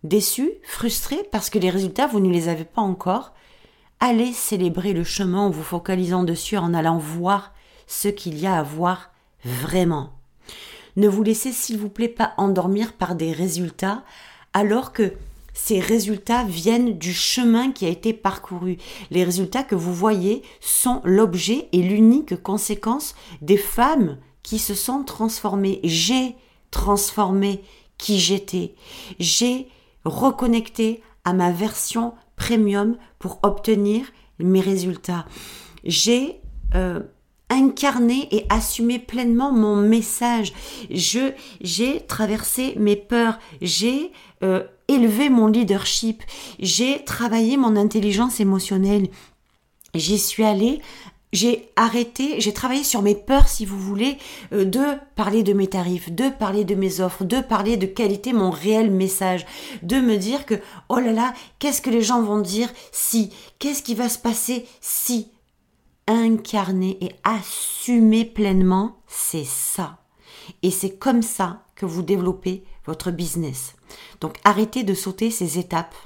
déçu, 0.03 0.51
frustré 0.63 1.17
parce 1.33 1.51
que 1.51 1.59
les 1.59 1.71
résultats, 1.71 2.07
vous 2.07 2.21
ne 2.21 2.31
les 2.31 2.49
avez 2.49 2.65
pas 2.65 2.83
encore. 2.83 3.33
Allez 4.01 4.33
célébrer 4.33 4.93
le 4.93 5.05
chemin 5.05 5.41
en 5.41 5.51
vous 5.51 5.63
focalisant 5.63 6.23
dessus, 6.23 6.57
en 6.57 6.75
allant 6.75 6.99
voir 6.99 7.55
ce 7.87 8.09
qu'il 8.09 8.39
y 8.39 8.47
a 8.47 8.59
à 8.59 8.63
voir 8.63 9.13
vraiment. 9.45 10.11
Ne 10.97 11.09
vous 11.09 11.23
laissez 11.23 11.53
s'il 11.53 11.79
vous 11.79 11.89
plaît 11.89 12.09
pas 12.09 12.33
endormir 12.37 12.95
par 12.95 13.15
des 13.15 13.33
résultats 13.33 14.03
alors 14.53 14.93
que 14.93 15.13
ces 15.53 15.81
résultats 15.81 16.45
viennent 16.45 16.99
du 16.99 17.13
chemin 17.15 17.73
qui 17.73 17.87
a 17.87 17.89
été 17.89 18.13
parcouru. 18.13 18.77
Les 19.11 19.25
résultats 19.25 19.63
que 19.63 19.75
vous 19.75 19.95
voyez 19.95 20.43
sont 20.61 21.01
l'objet 21.05 21.69
et 21.73 21.83
l'unique 21.83 22.43
conséquence 22.43 23.15
des 23.41 23.57
femmes 23.57 24.19
qui 24.47 24.61
se 24.61 24.75
sont 24.75 25.03
transformées. 25.03 25.81
J'ai 25.83 26.37
transformé 26.71 27.65
qui 27.99 28.21
j'étais. 28.21 28.77
J'ai 29.19 29.67
reconnecté 30.05 31.03
à 31.25 31.33
ma 31.33 31.51
version 31.51 32.15
premium 32.37 32.97
pour 33.19 33.41
obtenir 33.43 34.07
mes 34.39 34.61
résultats. 34.61 35.27
J'ai 35.83 36.41
euh, 36.77 37.01
incarné 37.51 38.29
et 38.31 38.47
assumé 38.49 39.01
pleinement 39.01 39.51
mon 39.51 39.75
message. 39.75 40.53
J'ai 40.91 42.07
traversé 42.07 42.75
mes 42.79 42.95
peurs. 42.95 43.41
J'ai 43.61 44.13
euh, 44.45 44.63
élevé 44.87 45.29
mon 45.29 45.49
leadership, 45.49 46.23
j'ai 46.61 47.05
travaillé 47.05 47.57
mon 47.57 47.75
intelligence 47.75 48.39
émotionnelle, 48.39 49.09
j'y 49.95 50.17
suis 50.17 50.45
allée 50.45 50.81
j'ai 51.37 51.69
arrêté, 51.77 52.41
j'ai 52.41 52.55
travaillé 52.55 52.83
sur 52.83 53.03
mes 53.03 53.15
peurs, 53.15 53.47
si 53.47 53.67
vous 53.67 53.79
voulez, 53.79 54.17
euh, 54.55 54.65
de 54.65 54.83
parler 55.17 55.43
de 55.43 55.53
mes 55.53 55.67
tarifs, 55.67 56.11
de 56.11 56.31
parler 56.31 56.65
de 56.65 56.75
mes 56.75 57.01
offres, 57.03 57.25
de 57.25 57.43
parler 57.43 57.77
de 57.77 57.85
qualité 57.85 58.33
mon 58.33 58.51
réel 58.51 58.91
message, 58.91 59.45
de 59.83 59.97
me 59.97 60.17
dire 60.17 60.47
que, 60.47 60.55
oh 60.89 60.99
là 60.99 61.13
là, 61.13 61.35
qu'est-ce 61.59 61.83
que 61.83 61.91
les 61.91 62.01
gens 62.01 62.23
vont 62.23 62.41
dire 62.41 62.73
si, 62.91 63.35
qu'est-ce 63.59 63.83
qui 63.83 63.95
va 63.95 64.09
se 64.09 64.19
passer 64.19 64.65
si? 64.81 65.29
Incarner 66.09 66.97
et 67.03 67.13
assumer 67.23 68.25
pleinement, 68.25 68.97
c'est 69.07 69.45
ça. 69.45 69.99
Et 70.63 70.71
c'est 70.71 70.97
comme 70.97 71.23
ça 71.23 71.65
que 71.75 71.85
vous 71.85 72.03
développez 72.03 72.65
votre 72.87 73.11
business. 73.11 73.75
Donc 74.23 74.39
arrêtez 74.45 74.85
de 74.85 74.95
sauter 74.95 75.31
ces 75.31 75.59
étapes. 75.59 75.97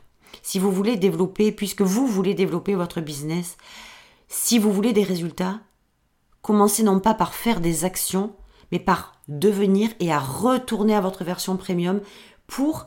Si 0.42 0.58
vous 0.58 0.72
voulez 0.72 0.96
développer, 0.96 1.52
puisque 1.52 1.82
vous 1.82 2.06
voulez 2.08 2.34
développer 2.34 2.74
votre 2.74 3.00
business, 3.00 3.56
si 4.30 4.58
vous 4.58 4.72
voulez 4.72 4.92
des 4.92 5.02
résultats, 5.02 5.60
commencez 6.40 6.84
non 6.84 7.00
pas 7.00 7.14
par 7.14 7.34
faire 7.34 7.60
des 7.60 7.84
actions, 7.84 8.32
mais 8.72 8.78
par 8.78 9.20
devenir 9.28 9.90
et 9.98 10.12
à 10.12 10.20
retourner 10.20 10.94
à 10.94 11.00
votre 11.00 11.24
version 11.24 11.56
premium 11.56 12.00
pour 12.46 12.86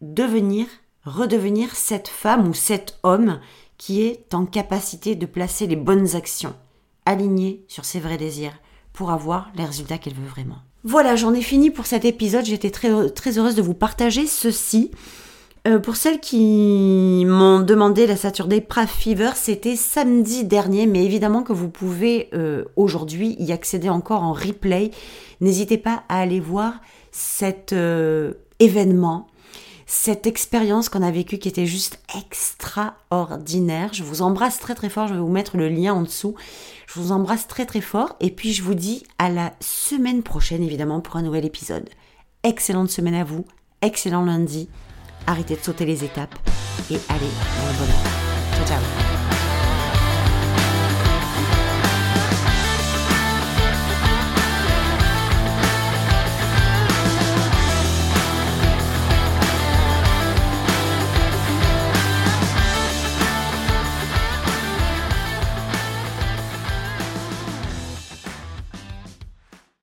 devenir, 0.00 0.66
redevenir 1.04 1.76
cette 1.76 2.08
femme 2.08 2.48
ou 2.48 2.54
cet 2.54 2.98
homme 3.02 3.40
qui 3.76 4.02
est 4.02 4.32
en 4.32 4.46
capacité 4.46 5.14
de 5.14 5.26
placer 5.26 5.66
les 5.66 5.76
bonnes 5.76 6.16
actions 6.16 6.54
alignées 7.04 7.64
sur 7.68 7.84
ses 7.84 8.00
vrais 8.00 8.16
désirs 8.16 8.58
pour 8.94 9.10
avoir 9.10 9.52
les 9.56 9.66
résultats 9.66 9.98
qu'elle 9.98 10.14
veut 10.14 10.26
vraiment. 10.26 10.58
Voilà, 10.82 11.14
j'en 11.14 11.34
ai 11.34 11.42
fini 11.42 11.70
pour 11.70 11.84
cet 11.84 12.06
épisode. 12.06 12.46
J'étais 12.46 12.70
très, 12.70 13.10
très 13.10 13.38
heureuse 13.38 13.54
de 13.54 13.62
vous 13.62 13.74
partager 13.74 14.26
ceci. 14.26 14.90
Euh, 15.66 15.78
pour 15.78 15.96
celles 15.96 16.20
qui 16.20 17.24
m'ont 17.26 17.60
demandé 17.60 18.06
la 18.06 18.16
Saturday 18.16 18.60
Prav 18.60 18.86
Fever, 18.86 19.30
c'était 19.34 19.76
samedi 19.76 20.44
dernier, 20.44 20.86
mais 20.86 21.02
évidemment 21.04 21.42
que 21.42 21.54
vous 21.54 21.70
pouvez 21.70 22.28
euh, 22.34 22.66
aujourd'hui 22.76 23.34
y 23.38 23.50
accéder 23.50 23.88
encore 23.88 24.22
en 24.22 24.34
replay. 24.34 24.90
N'hésitez 25.40 25.78
pas 25.78 26.04
à 26.10 26.20
aller 26.20 26.38
voir 26.38 26.74
cet 27.12 27.72
euh, 27.72 28.34
événement 28.60 29.26
cette 29.86 30.26
expérience 30.26 30.88
qu'on 30.88 31.02
a 31.02 31.10
vécue 31.10 31.38
qui 31.38 31.48
était 31.48 31.66
juste 31.66 32.00
extraordinaire. 32.16 33.92
Je 33.92 34.02
vous 34.02 34.22
embrasse 34.22 34.58
très 34.58 34.74
très 34.74 34.88
fort, 34.88 35.08
je 35.08 35.14
vais 35.14 35.20
vous 35.20 35.28
mettre 35.28 35.58
le 35.58 35.68
lien 35.68 35.92
en 35.92 36.02
dessous. 36.02 36.34
Je 36.86 36.98
vous 36.98 37.12
embrasse 37.12 37.46
très 37.46 37.66
très 37.66 37.82
fort 37.82 38.16
et 38.20 38.30
puis 38.30 38.52
je 38.52 38.62
vous 38.62 38.74
dis 38.74 39.04
à 39.18 39.28
la 39.28 39.52
semaine 39.60 40.22
prochaine 40.22 40.62
évidemment 40.62 41.00
pour 41.00 41.16
un 41.16 41.22
nouvel 41.22 41.44
épisode. 41.44 41.88
Excellente 42.42 42.90
semaine 42.90 43.14
à 43.14 43.24
vous, 43.24 43.44
excellent 43.82 44.24
lundi. 44.24 44.68
Arrêtez 45.26 45.56
de 45.56 45.62
sauter 45.62 45.86
les 45.86 46.04
étapes 46.04 46.34
et 46.90 46.98
allez 47.08 47.32
dans 47.58 47.68
le 47.68 47.78
bonheur. 47.78 48.04
Ciao 48.56 48.66
ciao 48.66 49.13